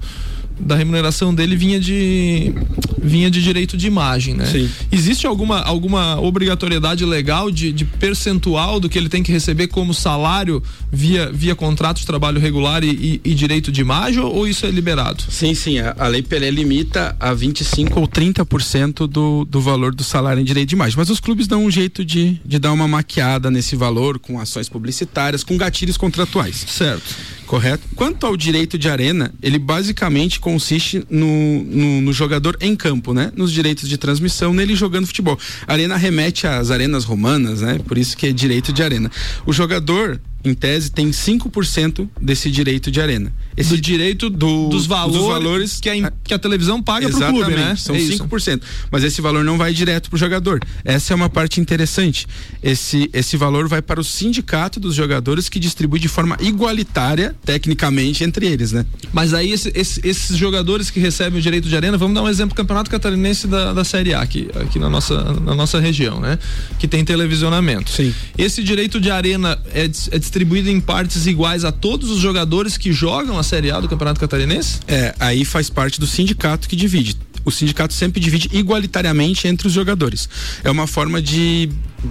da 0.60 0.76
remuneração 0.76 1.34
dele 1.34 1.56
vinha 1.56 1.80
de 1.80 2.54
vinha 3.02 3.30
de 3.32 3.42
direito 3.42 3.78
de 3.78 3.88
imagem, 3.88 4.34
né? 4.34 4.46
Sim. 4.46 4.70
Existe 4.92 5.26
alguma, 5.26 5.62
alguma 5.62 6.20
obrigatoriedade 6.20 7.06
legal 7.06 7.50
de, 7.50 7.72
de 7.72 7.86
percentual 7.86 8.80
do 8.82 8.90
que 8.90 8.98
ele 8.98 9.08
tem 9.08 9.24
que 9.24 9.32
receber 9.32 9.68
como 9.68 9.94
salário 9.94 10.62
via, 10.92 11.32
via 11.32 11.56
contrato 11.56 12.00
de 12.00 12.06
trabalho 12.06 12.40
regular 12.40 12.84
e, 12.84 12.90
e- 12.90 13.22
e 13.24 13.34
direito 13.34 13.72
de 13.72 13.80
imagem 13.80 14.20
ou, 14.20 14.46
isso 14.48 14.66
é 14.66 14.72
liberado? 14.72 15.24
Sim, 15.30 15.54
sim. 15.54 15.80
A, 15.80 15.96
a 15.98 16.08
Lei 16.08 16.22
Pelé 16.22 16.50
limita 16.50 17.16
a 17.20 17.34
25 17.34 17.98
ou 18.00 18.08
30% 18.08 19.08
do, 19.08 19.46
do 19.46 19.62
valor 19.62 19.94
do 19.96 20.04
salário 20.04 20.42
em 20.42 20.46
direito 20.46 20.70
de 20.70 20.76
imagem. 20.76 20.98
Mas 20.98 21.10
os 21.10 21.20
clubes 21.22 21.48
dão 21.48 21.64
um 21.64 21.72
jeito 21.72 22.04
de, 22.04 22.42
de 22.44 22.60
dar 22.60 22.74
uma 22.74 22.88
maquiada 22.88 23.50
nesse 23.50 23.76
valor 23.76 24.20
com 24.20 24.38
ações 24.40 24.68
publicitárias, 24.68 25.44
com 25.44 25.56
gatilhos 25.56 25.96
contratuais. 25.98 26.66
Certo. 26.68 27.16
Correto? 27.48 27.88
Quanto 27.96 28.26
ao 28.26 28.36
direito 28.36 28.78
de 28.78 28.90
arena, 28.90 29.34
ele 29.42 29.58
basicamente 29.58 30.38
consiste 30.38 31.04
no, 31.10 31.64
no, 31.64 32.02
no 32.02 32.14
jogador 32.14 32.58
em 32.60 32.76
campo, 32.76 33.14
né? 33.14 33.32
Nos 33.36 33.54
direitos 33.54 33.88
de 33.88 33.98
transmissão, 33.98 34.54
nele 34.54 34.76
jogando 34.76 35.08
futebol. 35.08 35.40
Arena 35.66 35.96
remete 35.96 36.46
às 36.46 36.70
arenas 36.70 37.06
romanas, 37.06 37.62
né? 37.62 37.80
Por 37.88 37.98
isso 37.98 38.18
que 38.18 38.28
é 38.28 38.34
direito 38.34 38.74
de 38.74 38.84
arena. 38.84 39.10
O 39.46 39.54
jogador, 39.54 40.20
em 40.44 40.54
tese, 40.54 40.90
tem 40.92 41.10
5% 41.10 42.08
desse 42.22 42.50
direito 42.50 42.90
de 42.92 43.02
arena. 43.02 43.34
Esse 43.56 43.72
do 43.72 43.82
direito 43.82 44.30
do- 44.30 44.70
dos, 44.70 44.86
valores 44.86 45.18
dos 45.18 45.28
valores- 45.28 45.80
que, 45.80 45.90
a, 45.90 46.12
que 46.24 46.34
a 46.34 46.40
televisão 46.40 46.82
paga 46.82 47.08
pro 47.10 47.18
Exatamente, 47.18 47.44
clube, 47.46 47.60
né? 47.60 47.76
são 47.76 47.96
É 47.96 48.00
isso. 48.00 48.24
5%. 48.24 48.62
Mas 48.92 49.04
esse 49.04 49.20
valor 49.22 49.44
não 49.44 49.58
vai 49.58 49.74
direto 49.74 50.10
pro 50.10 50.18
jogador. 50.18 50.60
Essa 50.86 51.14
é 51.14 51.16
uma 51.16 51.30
parte 51.30 51.60
interessante. 51.60 52.28
Esse, 52.62 53.10
esse 53.14 53.36
valor 53.36 53.68
vai 53.68 53.82
para 53.82 54.00
o 54.00 54.04
sindicato 54.04 54.80
dos 54.80 54.94
jogadores 54.96 55.50
que 55.50 55.60
distribui 55.60 56.00
de 56.00 56.08
forma 56.08 56.38
igualitária, 56.40 57.36
tecnicamente, 57.44 58.24
entre 58.24 58.46
eles, 58.46 58.72
né? 58.72 58.86
Mas 59.12 59.34
aí 59.34 59.52
esse- 59.52 59.72
esse- 59.74 60.02
esses 60.04 60.38
jogadores 60.38 60.90
que 60.92 61.00
recebem 61.00 61.40
o 61.40 61.42
direito 61.42 61.68
de 61.68 61.76
arena, 61.76 61.98
vamos 61.98 62.14
dar 62.16 62.22
um 62.24 62.30
exemplo 62.30 62.54
do 62.54 62.58
Campeonato 62.58 62.90
Catarinense 62.92 63.48
da, 63.48 63.74
da 63.74 63.84
Série 63.84 64.14
A 64.14 64.22
aqui, 64.22 64.48
aqui 64.54 64.78
na, 64.80 64.90
nossa, 64.90 65.24
na 65.42 65.56
nossa 65.56 65.80
região, 65.80 66.20
né? 66.20 66.38
Que 66.78 66.88
tem 66.88 67.04
televisionamento. 67.04 67.90
Sim. 67.92 68.14
Esse 68.38 68.64
direito 68.64 69.00
de 69.00 69.10
arena 69.10 69.58
é 69.74 69.88
de, 69.88 69.98
é 70.12 70.20
de 70.20 70.27
distribuído 70.28 70.70
em 70.70 70.80
partes 70.80 71.26
iguais 71.26 71.64
a 71.64 71.72
todos 71.72 72.12
os 72.12 72.20
jogadores 72.20 72.78
que 72.78 72.92
jogam 72.92 73.40
a 73.40 73.44
Série 73.44 73.72
A 73.72 73.80
do 73.80 73.88
Campeonato 73.88 74.20
Catarinense? 74.20 74.80
É, 74.88 75.16
aí 75.20 75.46
faz 75.46 75.70
parte 75.70 76.00
do 76.00 76.06
sindicato 76.06 76.68
que 76.68 76.76
divide. 76.76 77.18
O 77.48 77.52
sindicato 77.52 77.94
sempre 77.94 78.20
divide 78.20 78.50
igualitariamente 78.52 79.48
entre 79.48 79.68
os 79.68 79.74
jogadores. 79.74 80.28
É 80.66 80.70
uma 80.70 80.86
forma 80.86 81.22
de 81.22 81.70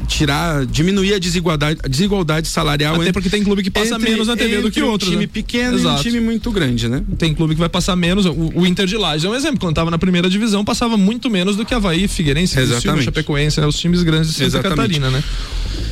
tirar, 0.08 0.64
diminuir 0.64 1.12
a 1.12 1.18
desigualdade, 1.18 1.78
a 1.84 1.88
desigualdade 1.88 2.48
salarial. 2.48 2.98
Até 2.98 3.12
porque 3.12 3.28
tem 3.28 3.44
clube 3.44 3.62
que 3.62 3.70
passa 3.70 3.96
entre, 3.96 4.12
menos 4.12 4.28
na 4.28 4.34
TV 4.34 4.62
do 4.62 4.70
que 4.70 4.82
um 4.82 4.88
outro. 4.88 5.10
time 5.10 5.24
né? 5.24 5.30
pequeno 5.30 5.76
Exato. 5.76 5.98
e 5.98 6.00
um 6.00 6.02
time 6.02 6.20
muito 6.20 6.50
grande, 6.50 6.88
né? 6.88 7.04
Tem 7.18 7.34
clube 7.34 7.52
que 7.52 7.60
vai 7.60 7.68
passar 7.68 7.94
menos. 7.96 8.24
O, 8.24 8.50
o 8.54 8.66
Inter 8.66 8.86
de 8.86 8.96
Lages 8.96 9.24
é 9.24 9.28
um 9.28 9.34
exemplo. 9.34 9.60
Quando 9.60 9.72
estava 9.72 9.90
na 9.90 9.98
primeira 9.98 10.30
divisão, 10.30 10.64
passava 10.64 10.96
muito 10.96 11.28
menos 11.28 11.54
do 11.54 11.66
que 11.66 11.74
Havaí, 11.74 12.08
Figueirense, 12.08 12.58
Exatamente. 12.58 13.04
Chapecoense, 13.04 13.60
né? 13.60 13.66
Os 13.66 13.78
times 13.78 14.02
grandes 14.02 14.28
de 14.30 14.36
Santa 14.36 14.46
Exatamente. 14.46 14.98
Catarina, 14.98 15.10
né? 15.10 15.22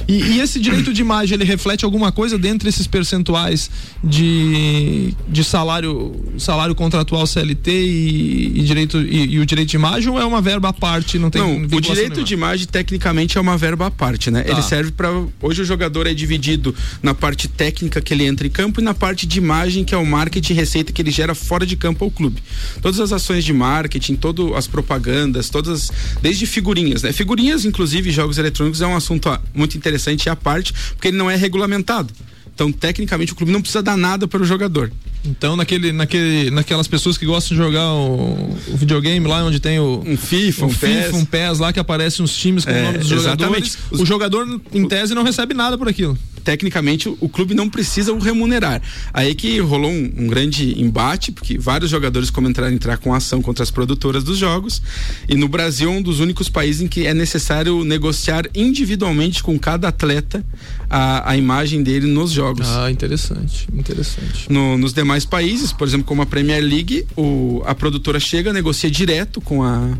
E, 0.06 0.14
e 0.14 0.40
esse 0.40 0.60
direito 0.60 0.92
de 0.92 1.00
imagem, 1.00 1.34
ele 1.34 1.44
reflete 1.44 1.84
alguma 1.84 2.12
coisa 2.12 2.38
dentre 2.38 2.68
esses 2.68 2.86
percentuais 2.86 3.70
de, 4.02 5.14
de 5.28 5.42
salário, 5.42 6.14
salário 6.38 6.74
contratual 6.74 7.26
CLT 7.26 7.70
e, 7.70 8.60
e 8.60 8.62
direito, 8.62 9.00
e, 9.00 9.33
e 9.34 9.38
o 9.40 9.46
direito 9.46 9.70
de 9.70 9.76
imagem 9.76 10.08
ou 10.10 10.20
é 10.20 10.24
uma 10.24 10.40
verba 10.40 10.68
à 10.68 10.72
parte? 10.72 11.18
Não 11.18 11.28
tem 11.28 11.42
Não, 11.42 11.56
o 11.56 11.80
direito 11.80 12.10
nenhuma? 12.10 12.24
de 12.24 12.34
imagem 12.34 12.66
tecnicamente 12.68 13.36
é 13.36 13.40
uma 13.40 13.58
verba 13.58 13.86
à 13.86 13.90
parte, 13.90 14.30
né? 14.30 14.42
Tá. 14.42 14.52
Ele 14.52 14.62
serve 14.62 14.92
para 14.92 15.10
hoje 15.42 15.62
o 15.62 15.64
jogador 15.64 16.06
é 16.06 16.14
dividido 16.14 16.74
na 17.02 17.14
parte 17.14 17.48
técnica 17.48 18.00
que 18.00 18.14
ele 18.14 18.24
entra 18.24 18.46
em 18.46 18.50
campo 18.50 18.80
e 18.80 18.84
na 18.84 18.94
parte 18.94 19.26
de 19.26 19.38
imagem 19.38 19.84
que 19.84 19.92
é 19.92 19.98
o 19.98 20.06
marketing 20.06 20.52
e 20.52 20.56
receita 20.56 20.92
que 20.92 21.02
ele 21.02 21.10
gera 21.10 21.34
fora 21.34 21.66
de 21.66 21.76
campo 21.76 22.04
ao 22.04 22.10
clube. 22.10 22.42
Todas 22.80 23.00
as 23.00 23.12
ações 23.12 23.44
de 23.44 23.52
marketing, 23.52 24.14
todas 24.14 24.52
as 24.52 24.66
propagandas, 24.68 25.50
todas 25.50 25.90
desde 26.22 26.46
figurinhas, 26.46 27.02
né? 27.02 27.12
Figurinhas, 27.12 27.64
inclusive 27.64 28.10
jogos 28.12 28.38
eletrônicos 28.38 28.80
é 28.80 28.86
um 28.86 28.94
assunto 28.94 29.28
muito 29.52 29.76
interessante 29.76 30.30
à 30.30 30.36
parte, 30.36 30.72
porque 30.90 31.08
ele 31.08 31.16
não 31.16 31.28
é 31.28 31.34
regulamentado. 31.34 32.12
Então, 32.54 32.70
tecnicamente, 32.70 33.32
o 33.32 33.34
clube 33.36 33.50
não 33.52 33.60
precisa 33.60 33.82
dar 33.82 33.96
nada 33.96 34.28
para 34.28 34.40
o 34.40 34.44
jogador. 34.44 34.92
Então, 35.24 35.56
naquele, 35.56 35.90
naquele, 35.90 36.50
naquelas 36.52 36.86
pessoas 36.86 37.18
que 37.18 37.26
gostam 37.26 37.56
de 37.56 37.62
jogar 37.62 37.92
o, 37.94 38.56
o 38.68 38.76
videogame 38.76 39.26
lá 39.26 39.42
onde 39.44 39.58
tem 39.58 39.80
o. 39.80 40.02
Um 40.06 40.16
FIFA, 40.16 40.66
um 40.66 40.68
um 40.68 40.70
FIFA, 40.70 40.86
PES. 41.10 41.12
um 41.14 41.24
PES 41.24 41.58
lá 41.58 41.72
que 41.72 41.80
aparecem 41.80 42.22
uns 42.24 42.36
times 42.36 42.64
com 42.64 42.70
o 42.70 42.74
É, 42.74 42.82
nome 42.82 42.98
dos 42.98 43.10
exatamente. 43.10 43.40
jogadores. 43.42 43.78
Os- 43.90 44.00
O 44.00 44.06
jogador, 44.06 44.60
em 44.72 44.86
tese, 44.86 45.14
não 45.14 45.24
recebe 45.24 45.52
nada 45.52 45.76
por 45.76 45.88
aquilo. 45.88 46.16
Tecnicamente 46.44 47.08
o, 47.08 47.28
clube 47.28 47.54
não 47.54 47.68
precisa 47.68 48.12
o 48.12 48.18
remunerar. 48.18 48.80
Aí 49.12 49.34
que 49.34 49.58
rolou 49.58 49.90
um, 49.90 50.12
um 50.18 50.26
grande 50.28 50.80
embate, 50.80 51.32
porque 51.32 51.58
vários 51.58 51.90
jogadores 51.90 52.30
começaram 52.30 52.68
a 52.68 52.72
entrar 52.72 52.98
com 52.98 53.12
ação 53.14 53.40
contra 53.42 53.62
as 53.62 53.70
produtoras 53.70 54.22
dos 54.22 54.36
jogos. 54.38 54.82
E 55.28 55.34
no 55.34 55.48
Brasil 55.48 55.88
é 55.90 55.92
um 55.92 56.02
dos 56.02 56.20
únicos 56.20 56.48
países 56.48 56.82
em 56.82 56.86
que 56.88 57.06
é 57.06 57.14
necessário 57.14 57.82
negociar 57.84 58.44
individualmente 58.54 59.42
com 59.42 59.58
cada 59.58 59.88
atleta 59.88 60.44
a, 60.90 61.30
a 61.30 61.36
imagem 61.36 61.82
dele 61.82 62.06
nos 62.06 62.30
jogos. 62.30 62.66
Ah, 62.68 62.90
interessante, 62.90 63.66
interessante. 63.72 64.50
No- 64.52 64.76
nos 64.76 64.92
demais 64.92 65.24
países, 65.24 65.72
por 65.72 65.88
exemplo, 65.88 66.04
como 66.06 66.20
a 66.22 66.26
Premier 66.26 66.62
League, 66.62 67.06
o- 67.16 67.62
a 67.64 67.74
produtora 67.74 68.20
chega, 68.20 68.52
negocia 68.52 68.90
direto 68.90 69.40
com 69.40 69.62
a 69.62 69.96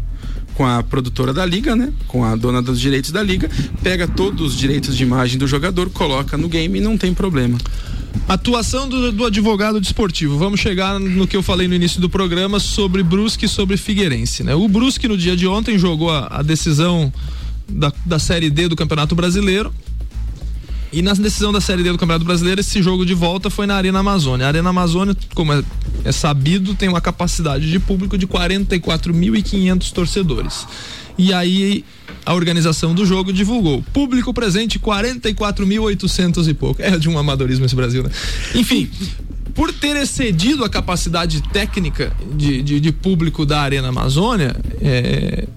com 0.55 0.65
a 0.65 0.83
produtora 0.83 1.33
da 1.33 1.45
liga, 1.45 1.75
né? 1.77 1.93
Com 2.07 2.25
a 2.25 2.37
dona 2.37 2.63
dos 2.63 2.81
direitos 2.81 3.11
da 3.11 3.23
liga, 3.23 3.51
pega 3.83 4.07
todos 4.07 4.53
os 4.53 4.59
direitos 4.59 4.97
de 4.97 5.03
imagem 5.03 5.39
do 5.39 5.47
jogador, 5.47 5.91
coloca 5.91 6.37
no 6.37 6.49
game 6.49 6.79
e 6.79 6.81
não 6.81 6.97
tem 6.97 7.13
problema. 7.13 7.59
Atuação 8.29 8.89
do, 8.89 9.13
do 9.13 9.27
advogado 9.27 9.81
desportivo. 9.81 10.39
Vamos 10.39 10.61
chegar 10.61 10.99
no 10.99 11.27
que 11.27 11.37
eu 11.37 11.43
falei 11.43 11.67
no 11.67 11.75
início 11.75 12.01
do 12.01 12.09
programa 12.09 12.61
sobre 12.61 13.03
Brusque 13.03 13.47
e 13.47 13.49
sobre 13.49 13.77
Figueirense. 13.77 14.45
Né? 14.45 14.55
O 14.55 14.69
Brusque, 14.69 15.09
no 15.09 15.17
dia 15.17 15.37
de 15.37 15.47
ontem, 15.47 15.77
jogou 15.79 16.11
a, 16.11 16.29
a 16.31 16.43
decisão 16.43 17.13
da, 17.69 17.93
da 18.07 18.19
Série 18.19 18.51
D 18.51 18.69
do 18.69 18.77
Campeonato 18.77 19.15
Brasileiro. 19.15 19.73
E 20.95 21.03
na 21.03 21.13
decisão 21.13 21.53
da 21.53 21.61
Série 21.61 21.83
D 21.83 21.91
do 21.91 21.99
Campeonato 21.99 22.25
Brasileiro, 22.25 22.61
esse 22.61 22.81
jogo 22.81 23.05
de 23.05 23.15
volta 23.15 23.51
foi 23.51 23.67
na 23.67 23.75
Arena 23.75 23.99
Amazônia. 23.99 24.47
A 24.47 24.49
Arena 24.49 24.71
Amazônia, 24.71 25.17
como 25.35 25.53
é, 25.53 25.61
é 26.05 26.13
sabido, 26.13 26.73
tem 26.77 26.89
uma 26.89 27.01
capacidade 27.01 27.69
de 27.69 27.81
público 27.81 28.17
de 28.17 28.29
44.500 28.29 29.91
torcedores. 29.91 30.65
E 31.19 31.33
aí 31.33 31.85
a 32.25 32.33
organização 32.33 32.95
do 32.95 33.05
jogo 33.05 33.33
divulgou. 33.33 33.83
Público 33.93 34.33
presente 34.33 34.79
44.800 34.79 36.49
e 36.49 36.55
pouco. 36.55 36.81
É 36.81 36.97
de 36.97 37.09
um 37.09 37.19
amadorismo 37.19 37.67
esse 37.67 37.75
Brasil, 37.75 38.05
né? 38.05 38.11
Enfim, 38.55 38.89
por 39.53 39.73
ter 39.73 39.97
excedido 39.97 40.65
a 40.65 40.69
capacidade 40.69 41.43
técnica 41.53 42.13
de, 42.37 42.63
de, 42.63 42.79
de 42.79 42.93
público 42.93 43.45
da 43.45 43.63
Arena 43.63 43.89
Amazônia, 43.89 44.55
é, 44.81 45.49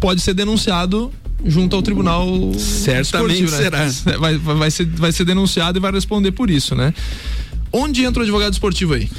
pode 0.00 0.22
ser 0.22 0.32
denunciado 0.32 1.12
junto 1.44 1.76
ao 1.76 1.82
tribunal 1.82 2.26
Certamente 2.54 3.44
esportivo, 3.44 3.70
né? 3.70 4.16
Vai, 4.18 4.36
vai, 4.36 4.70
ser, 4.70 4.86
vai 4.86 5.12
ser 5.12 5.24
denunciado 5.24 5.78
e 5.78 5.80
vai 5.80 5.92
responder 5.92 6.32
por 6.32 6.50
isso, 6.50 6.74
né? 6.74 6.94
Onde 7.72 8.04
entra 8.04 8.20
o 8.20 8.22
advogado 8.22 8.52
esportivo 8.52 8.94
aí? 8.94 9.10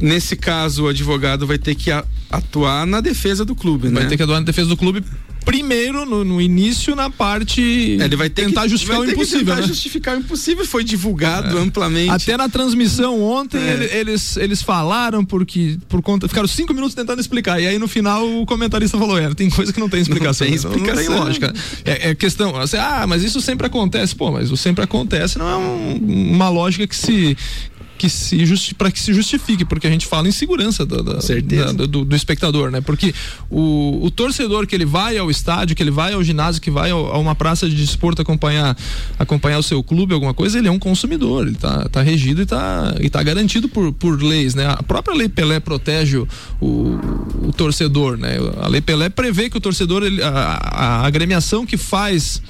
Nesse 0.00 0.36
caso, 0.36 0.84
o 0.84 0.88
advogado 0.88 1.46
vai 1.46 1.58
ter 1.58 1.74
que 1.74 1.90
atuar 2.30 2.86
na 2.86 3.00
defesa 3.00 3.44
do 3.44 3.54
clube, 3.54 3.88
Vai 3.88 4.04
né? 4.04 4.08
ter 4.08 4.16
que 4.16 4.22
atuar 4.22 4.40
na 4.40 4.46
defesa 4.46 4.68
do 4.68 4.76
clube 4.76 5.04
primeiro, 5.44 6.04
no, 6.04 6.24
no 6.24 6.40
início, 6.40 6.94
na 6.94 7.10
parte. 7.10 7.96
É, 8.00 8.04
Ele 8.04 8.16
vai 8.16 8.28
ter 8.30 8.46
tentar 8.46 8.62
que, 8.62 8.68
justificar 8.70 8.98
vai 8.98 9.06
o 9.06 9.10
ter 9.10 9.16
que 9.16 9.20
impossível, 9.22 9.46
tentar 9.46 9.60
né? 9.60 9.66
justificar 9.66 10.16
o 10.16 10.20
impossível, 10.20 10.64
foi 10.66 10.84
divulgado 10.84 11.58
amplamente. 11.58 12.10
Até 12.10 12.36
na 12.36 12.48
transmissão 12.48 13.22
ontem 13.22 13.58
É. 13.58 13.72
ele- 13.72 13.84
eles, 13.92 14.36
eles 14.36 14.62
falaram 14.62 15.24
porque 15.24 15.78
por 15.88 16.00
conta 16.02 16.28
ficaram 16.28 16.46
cinco 16.48 16.72
minutos 16.74 16.94
tentando 16.94 17.20
explicar 17.20 17.60
e 17.60 17.66
aí 17.66 17.78
no 17.78 17.88
final 17.88 18.26
o 18.28 18.46
comentarista 18.46 18.96
falou 18.98 19.18
é 19.18 19.32
tem 19.34 19.48
coisa 19.50 19.72
que 19.72 19.80
não 19.80 19.88
tem 19.88 20.00
explicação 20.00 20.46
tem 20.46 20.56
Não- 20.56 20.62
não 20.64 20.70
tem 20.70 20.82
explicação. 20.92 21.18
lógica 21.24 21.54
é, 21.84 22.10
é 22.10 22.14
questão 22.14 22.56
assim, 22.56 22.76
ah 22.76 23.04
mas 23.08 23.22
isso 23.22 23.40
sempre 23.40 23.66
acontece 23.66 24.14
pô 24.14 24.30
mas 24.30 24.50
o 24.50 24.56
sempre 24.56 24.84
acontece 24.84 25.38
não 25.38 25.48
é 25.48 25.56
um- 25.56 25.96
uma 26.32 26.48
lógica 26.48 26.86
que 26.86 26.96
se 26.96 27.36
que 28.00 28.08
se 28.08 28.46
justi 28.46 28.74
para 28.74 28.90
que 28.90 28.98
se 28.98 29.12
justifique 29.12 29.64
porque 29.64 29.86
a 29.86 29.90
gente 29.90 30.06
fala 30.06 30.26
em 30.26 30.32
segurança 30.32 30.86
da- 30.86 31.02
da- 31.02 31.20
Certeza. 31.20 31.74
da- 31.74 31.84
do, 31.86 32.04
do 32.04 32.16
espectador 32.16 32.70
né? 32.70 32.80
Porque 32.80 33.14
o, 33.50 34.00
o 34.06 34.10
torcedor 34.10 34.66
que 34.66 34.74
ele 34.74 34.86
vai 34.86 35.18
ao 35.18 35.30
estádio 35.30 35.76
que 35.76 35.82
ele 35.82 35.90
vai 35.90 36.14
ao 36.14 36.24
ginásio 36.24 36.62
que 36.62 36.70
vai 36.70 36.90
ao- 36.90 37.12
a 37.14 37.18
uma 37.18 37.34
praça 37.34 37.68
de 37.68 37.76
desporto 37.76 38.22
acompanhar 38.22 38.74
acompanhar 39.18 39.58
o 39.58 39.62
seu 39.62 39.82
clube 39.82 40.14
alguma 40.14 40.32
coisa 40.32 40.58
ele 40.58 40.68
é 40.68 40.70
um 40.70 40.78
consumidor 40.78 41.46
ele 41.46 41.56
tá, 41.56 41.88
tá 41.90 42.00
regido 42.00 42.40
e 42.40 42.46
tá, 42.46 42.94
e 43.00 43.10
tá 43.10 43.22
garantido 43.22 43.68
por, 43.68 43.92
por 43.92 44.22
leis 44.22 44.54
né? 44.54 44.66
A 44.66 44.82
própria 44.82 45.14
lei 45.14 45.28
Pelé 45.28 45.60
protege 45.60 46.16
o, 46.16 46.26
o, 46.60 47.52
torcedor 47.54 48.16
né? 48.16 48.36
A 48.62 48.68
lei 48.68 48.80
Pelé 48.80 49.08
prevê 49.10 49.50
que 49.50 49.58
o 49.58 49.60
torcedor 49.60 50.02
ele- 50.02 50.22
a, 50.22 50.28
a 50.30 51.06
agremiação 51.06 51.66
que 51.66 51.76
faz 51.76 52.40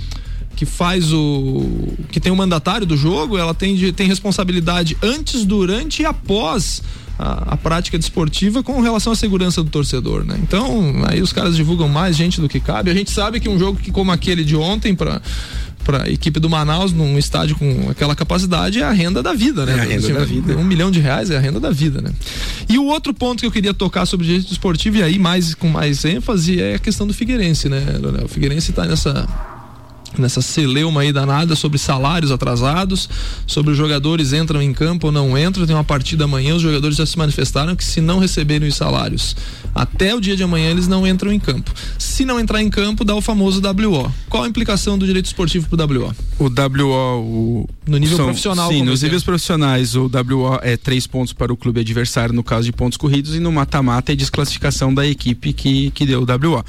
que 0.56 0.66
faz 0.66 1.12
o. 1.12 1.64
que 2.10 2.20
tem 2.20 2.30
o 2.32 2.36
mandatário 2.36 2.86
do 2.86 2.96
jogo, 2.96 3.38
ela 3.38 3.54
tem, 3.54 3.74
de- 3.76 3.92
tem 3.92 4.06
responsabilidade 4.06 4.96
antes, 5.02 5.44
durante 5.44 6.02
e 6.02 6.04
após 6.06 6.82
a, 7.18 7.52
a 7.54 7.56
prática 7.56 7.98
desportiva 7.98 8.62
com 8.62 8.80
relação 8.80 9.12
à 9.12 9.16
segurança 9.16 9.62
do 9.62 9.70
torcedor, 9.70 10.24
né? 10.24 10.38
Então, 10.42 10.92
aí 11.08 11.22
os 11.22 11.32
caras 11.32 11.56
divulgam 11.56 11.88
mais 11.88 12.16
gente 12.16 12.40
do 12.40 12.48
que 12.48 12.60
cabe. 12.60 12.90
A 12.90 12.94
gente 12.94 13.10
sabe 13.10 13.40
que 13.40 13.48
um 13.48 13.58
jogo 13.58 13.78
que, 13.80 13.90
como 13.90 14.10
aquele 14.12 14.44
de 14.44 14.56
ontem, 14.56 14.94
para 14.94 15.20
para 15.82 16.04
a 16.04 16.10
equipe 16.10 16.38
do 16.38 16.48
Manaus 16.50 16.92
num 16.92 17.18
estádio 17.18 17.56
com 17.56 17.88
aquela 17.88 18.14
capacidade 18.14 18.78
é 18.80 18.84
a 18.84 18.92
renda 18.92 19.22
da 19.22 19.32
vida, 19.32 19.64
né? 19.64 19.72
É 19.72 19.80
a 19.80 19.84
renda 19.84 20.08
da 20.12 20.24
vida. 20.26 20.56
Um 20.58 20.62
milhão 20.64 20.90
de 20.90 21.00
reais 21.00 21.30
é 21.30 21.38
a 21.38 21.40
renda 21.40 21.58
da 21.58 21.70
vida, 21.70 22.02
né? 22.02 22.10
E 22.68 22.76
o 22.78 22.84
outro 22.84 23.14
ponto 23.14 23.40
que 23.40 23.46
eu 23.46 23.50
queria 23.50 23.72
tocar 23.72 24.04
sobre 24.04 24.24
o 24.24 24.28
direito 24.28 24.52
esportivo 24.52 24.98
e 24.98 25.02
aí 25.02 25.18
mais 25.18 25.54
com 25.54 25.68
mais 25.68 26.04
ênfase 26.04 26.60
é 26.60 26.74
a 26.74 26.78
questão 26.78 27.06
do 27.06 27.14
Figueirense, 27.14 27.70
né? 27.70 27.82
O 28.22 28.28
Figueirense 28.28 28.70
está 28.70 28.84
nessa 28.84 29.26
nessa 30.18 30.42
celeuma 30.42 31.02
aí 31.02 31.12
danada 31.12 31.54
sobre 31.54 31.78
salários 31.78 32.30
atrasados, 32.30 33.08
sobre 33.46 33.72
os 33.72 33.76
jogadores 33.76 34.32
entram 34.32 34.60
em 34.60 34.72
campo 34.72 35.06
ou 35.06 35.12
não 35.12 35.36
entram, 35.38 35.66
tem 35.66 35.74
uma 35.74 35.84
partida 35.84 36.24
amanhã, 36.24 36.54
os 36.54 36.62
jogadores 36.62 36.96
já 36.96 37.06
se 37.06 37.16
manifestaram 37.16 37.76
que 37.76 37.84
se 37.84 38.00
não 38.00 38.18
receberem 38.18 38.68
os 38.68 38.76
salários 38.76 39.36
até 39.74 40.14
o 40.14 40.20
dia 40.20 40.36
de 40.36 40.42
amanhã 40.42 40.70
eles 40.70 40.88
não 40.88 41.06
entram 41.06 41.32
em 41.32 41.38
campo. 41.38 41.72
Se 42.20 42.26
não 42.26 42.38
entrar 42.38 42.60
em 42.60 42.68
campo, 42.68 43.02
dá 43.02 43.14
o 43.14 43.22
famoso 43.22 43.62
WO. 43.62 44.12
Qual 44.28 44.42
a 44.42 44.46
implicação 44.46 44.98
do 44.98 45.06
direito 45.06 45.24
esportivo 45.24 45.66
pro 45.70 45.82
WO? 45.82 46.14
O 46.38 46.44
WO, 46.44 47.22
o, 47.22 47.68
No 47.86 47.96
nível 47.96 48.18
profissional, 48.18 48.70
Sim, 48.70 48.82
nos 48.82 49.02
é 49.02 49.06
níveis 49.06 49.22
profissionais, 49.22 49.96
o 49.96 50.02
WO 50.02 50.58
é 50.60 50.76
três 50.76 51.06
pontos 51.06 51.32
para 51.32 51.50
o 51.50 51.56
clube 51.56 51.80
adversário 51.80 52.34
no 52.34 52.44
caso 52.44 52.66
de 52.66 52.72
pontos 52.72 52.98
corridos 52.98 53.34
e 53.34 53.40
no 53.40 53.50
mata-mata 53.50 54.12
é 54.12 54.14
desclassificação 54.14 54.92
da 54.92 55.06
equipe 55.06 55.54
que, 55.54 55.90
que 55.92 56.04
deu 56.04 56.20
o 56.20 56.24
WO. 56.24 56.62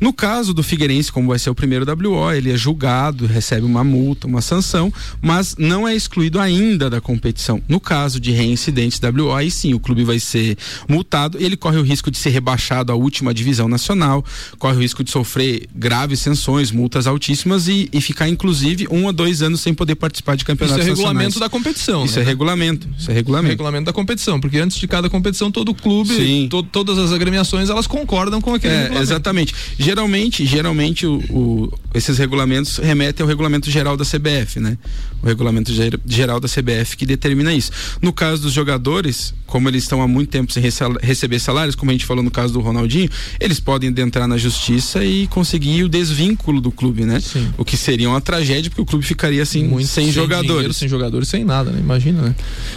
No 0.00 0.10
caso 0.10 0.54
do 0.54 0.62
Figueirense, 0.62 1.12
como 1.12 1.28
vai 1.28 1.38
ser 1.38 1.50
o 1.50 1.54
primeiro 1.54 1.84
WO, 1.84 2.32
ele 2.32 2.50
é 2.50 2.56
julgado, 2.56 3.26
recebe 3.26 3.66
uma 3.66 3.84
multa, 3.84 4.26
uma 4.26 4.40
sanção, 4.40 4.90
mas 5.20 5.54
não 5.58 5.86
é 5.86 5.94
excluído 5.94 6.40
ainda 6.40 6.88
da 6.88 6.98
competição. 6.98 7.60
No 7.68 7.78
caso 7.78 8.18
de 8.18 8.30
reincidentes 8.30 8.98
WO, 8.98 9.34
aí 9.34 9.50
sim, 9.50 9.74
o 9.74 9.80
clube 9.80 10.02
vai 10.02 10.18
ser 10.18 10.56
multado 10.88 11.36
ele 11.38 11.58
corre 11.58 11.76
o 11.76 11.82
risco 11.82 12.10
de 12.10 12.16
ser 12.16 12.30
rebaixado 12.30 12.90
à 12.90 12.94
última 12.94 13.34
divisão 13.34 13.68
nacional, 13.68 14.24
corre 14.58 14.76
o 14.76 14.80
risco 14.80 14.93
de 15.02 15.10
sofrer 15.10 15.66
graves 15.74 16.20
sanções, 16.20 16.70
multas 16.70 17.06
altíssimas 17.06 17.66
e, 17.68 17.88
e 17.92 18.00
ficar 18.00 18.28
inclusive 18.28 18.86
um 18.90 19.08
a 19.08 19.12
dois 19.12 19.42
anos 19.42 19.60
sem 19.62 19.72
poder 19.74 19.94
participar 19.94 20.36
de 20.36 20.42
Isso 20.42 20.46
campeonatos 20.46 20.86
é 20.86 20.90
regulamento 20.90 21.40
da 21.40 21.48
competição. 21.48 22.04
Isso 22.04 22.16
né? 22.16 22.22
é 22.22 22.24
regulamento, 22.26 22.88
isso 22.98 23.10
é 23.10 23.14
regulamento. 23.14 23.50
regulamento 23.50 23.84
da 23.86 23.92
competição, 23.92 24.38
porque 24.40 24.58
antes 24.58 24.76
de 24.76 24.86
cada 24.86 25.08
competição 25.10 25.50
todo 25.50 25.74
clube, 25.74 26.48
to- 26.48 26.62
todas 26.62 26.98
as 26.98 27.12
agremiações 27.12 27.70
elas 27.70 27.86
concordam 27.86 28.40
com 28.40 28.52
aquele 28.54 28.74
É, 28.74 28.98
exatamente. 29.00 29.54
Geralmente, 29.78 30.44
geralmente 30.44 31.06
o, 31.06 31.16
o- 31.30 31.72
esses 31.94 32.18
regulamentos 32.18 32.44
nos 32.78 32.78
remete 32.86 33.22
ao 33.22 33.28
regulamento 33.28 33.70
geral 33.70 33.96
da 33.96 34.04
CBF, 34.04 34.60
né? 34.60 34.76
O 35.22 35.26
regulamento 35.26 35.72
geral 36.06 36.38
da 36.40 36.48
CBF 36.48 36.96
que 36.96 37.06
determina 37.06 37.54
isso. 37.54 37.70
No 38.02 38.12
caso 38.12 38.42
dos 38.42 38.52
jogadores, 38.52 39.32
como 39.46 39.68
eles 39.68 39.84
estão 39.84 40.02
há 40.02 40.08
muito 40.08 40.28
tempo 40.30 40.52
sem 40.52 40.62
receber 41.02 41.38
salários, 41.38 41.74
como 41.74 41.90
a 41.90 41.94
gente 41.94 42.04
falou 42.04 42.22
no 42.22 42.30
caso 42.30 42.52
do 42.52 42.60
Ronaldinho, 42.60 43.08
eles 43.40 43.58
podem 43.60 43.88
entrar 43.96 44.26
na 44.26 44.36
justiça 44.36 44.73
e 45.04 45.26
conseguir 45.28 45.82
o 45.84 45.88
desvínculo 45.88 46.60
do 46.60 46.70
clube, 46.70 47.04
né? 47.04 47.20
Sim. 47.20 47.48
O 47.56 47.64
que 47.64 47.76
seria 47.76 48.08
uma 48.08 48.20
tragédia, 48.20 48.70
porque 48.70 48.82
o 48.82 48.86
clube 48.86 49.04
ficaria 49.04 49.42
assim, 49.42 49.64
muito 49.64 49.86
sem, 49.86 50.04
sem 50.04 50.12
jogadores. 50.12 50.48
Dinheiro, 50.48 50.74
sem 50.74 50.88
jogadores, 50.88 51.28
sem 51.28 51.44
nada, 51.44 51.70
né? 51.70 51.80
Imagina, 51.80 52.22
né? 52.22 52.34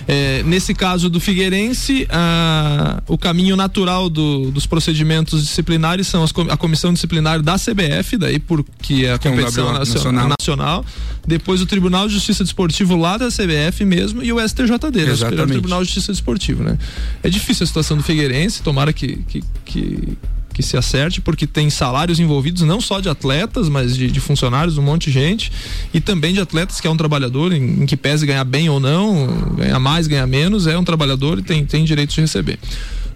É, 0.08 0.44
nesse 0.44 0.74
caso 0.74 1.10
do 1.10 1.20
Figueirense, 1.20 2.08
a, 2.10 3.02
o 3.08 3.18
caminho 3.18 3.56
natural 3.56 4.10
do, 4.10 4.52
dos 4.52 4.66
procedimentos 4.66 5.44
disciplinares 5.44 6.08
são 6.08 6.24
as, 6.24 6.32
a 6.50 6.58
comissão 6.58 6.94
disciplinar 6.94 7.42
da 7.42 7.56
CBF, 7.56 8.18
daí 8.18 8.40
porque 8.40 9.06
é 9.06 9.14
a 9.14 9.18
competição 9.18 9.68
é 9.68 9.72
um 9.72 9.74
nacional. 9.74 10.30
nacional. 10.30 10.86
Depois 11.26 11.62
o 11.62 11.66
Tribunal 11.66 12.08
de 12.08 12.14
Justiça 12.14 12.44
Desportivo 12.44 12.96
lá 12.96 13.18
da 13.18 13.28
CBF 13.28 13.84
mesmo 13.84 14.24
e 14.24 14.32
o 14.32 14.40
STJD, 14.40 15.06
né? 15.06 15.12
o 15.12 15.18
Superior 15.18 15.48
Tribunal 15.48 15.80
de 15.82 15.86
Justiça 15.86 16.14
Desportivo, 16.14 16.64
né? 16.64 16.78
É 17.22 17.30
difícil 17.30 17.66
a 17.66 17.68
situação 17.68 17.98
do 17.98 18.04
Figueirense, 18.04 18.62
tomara 18.62 18.94
que, 18.94 19.18
que, 19.28 19.44
que 19.66 20.18
que 20.58 20.64
se 20.64 20.76
acerte, 20.76 21.22
porque 21.22 21.46
tem 21.46 21.70
salários 21.70 22.20
envolvidos 22.20 22.64
não 22.64 22.82
só 22.82 23.00
de 23.00 23.08
atletas, 23.08 23.70
mas 23.70 23.96
de, 23.96 24.10
de 24.10 24.20
funcionários, 24.20 24.76
um 24.76 24.82
monte 24.82 25.06
de 25.06 25.12
gente, 25.12 25.52
e 25.94 26.02
também 26.02 26.34
de 26.34 26.42
atletas 26.42 26.82
que 26.82 26.88
é 26.88 26.90
um 26.90 26.98
trabalhador, 26.98 27.54
em, 27.54 27.84
em, 27.84 27.86
que 27.86 27.96
pese 27.96 28.26
ganhar 28.26 28.44
bem 28.44 28.68
ou 28.68 28.80
não, 28.80 29.28
ganhar 29.56 29.80
mais, 29.80 30.08
ganhar 30.08 30.26
menos, 30.26 30.66
é 30.66 30.76
um 30.76 30.84
trabalhador 30.84 31.38
e 31.38 31.44
tem, 31.44 31.64
tem 31.64 31.86
direito 31.86 32.16
de 32.16 32.22
receber. 32.22 32.58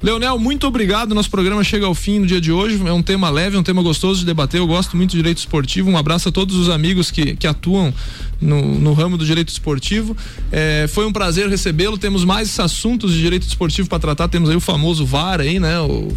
Leonel, 0.04 0.38
muito 0.38 0.68
obrigado. 0.68 1.16
Nosso 1.16 1.32
programa 1.32 1.64
chega 1.64 1.86
ao 1.88 1.96
fim 1.96 2.20
no 2.20 2.28
dia 2.28 2.42
de 2.42 2.52
hoje. 2.52 2.80
É 2.88 2.92
um 2.92 3.04
tema 3.04 3.30
leve, 3.30 3.58
um 3.58 3.64
tema 3.64 3.82
gostoso 3.84 4.20
de 4.20 4.26
debater. 4.26 4.60
Eu 4.60 4.66
gosto 4.66 4.98
muito 4.98 5.12
do 5.12 5.18
direito 5.18 5.38
esportivo. 5.38 5.92
Um 5.92 5.98
abraço 5.98 6.30
a 6.30 6.32
todos 6.32 6.56
os 6.56 6.70
amigos 6.70 7.12
que, 7.12 7.36
que 7.36 7.46
atuam 7.46 7.94
no, 8.40 8.80
no 8.80 8.94
ramo 8.94 9.16
do 9.16 9.24
direito 9.24 9.50
esportivo. 9.50 10.18
É, 10.52 10.88
foi 10.90 11.06
um 11.06 11.14
prazer 11.14 11.48
recebê-lo. 11.48 12.00
Temos 12.00 12.26
mais 12.26 12.60
assuntos 12.60 13.14
de 13.14 13.20
direito 13.20 13.48
esportivo 13.48 13.88
para 13.88 14.00
tratar. 14.00 14.28
Temos 14.28 14.50
aí 14.50 14.56
o 14.56 14.60
famoso 14.60 15.06
VAR 15.06 15.40
aí, 15.40 15.60
né? 15.60 15.80
O 15.80 16.08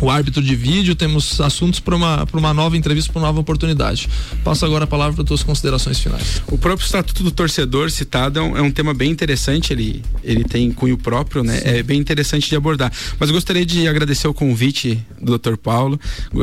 o 0.00 0.10
árbitro 0.10 0.42
de 0.42 0.54
vídeo, 0.54 0.94
temos 0.94 1.40
assuntos 1.40 1.80
para 1.80 1.94
uma, 1.94 2.26
uma 2.32 2.54
nova 2.54 2.76
entrevista, 2.76 3.12
para 3.12 3.20
uma 3.20 3.28
nova 3.28 3.40
oportunidade. 3.40 4.08
Passo 4.42 4.64
agora 4.64 4.84
a 4.84 4.86
palavra 4.86 5.14
para 5.14 5.24
tuas 5.24 5.42
considerações 5.42 5.98
finais. 5.98 6.42
O 6.48 6.58
próprio 6.58 6.84
Estatuto 6.84 7.22
do 7.22 7.30
Torcedor 7.30 7.90
citado 7.90 8.38
é 8.38 8.42
um, 8.42 8.56
é 8.56 8.62
um, 8.62 8.70
tema 8.70 8.92
bem 8.92 9.10
interessante, 9.10 9.72
ele, 9.72 10.02
ele 10.22 10.44
tem 10.44 10.70
cunho 10.72 10.98
próprio, 10.98 11.42
né? 11.42 11.58
Sim. 11.58 11.68
É 11.68 11.82
bem 11.82 11.98
interessante 11.98 12.48
de 12.48 12.56
abordar. 12.56 12.92
Mas 13.18 13.30
gostaria 13.30 13.64
de 13.64 13.86
agradecer 13.88 14.26
o 14.28 14.34
convite 14.34 15.00
do 15.20 15.38
Dr. 15.38 15.56
Paulo, 15.56 15.98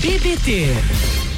BBT 0.00 1.33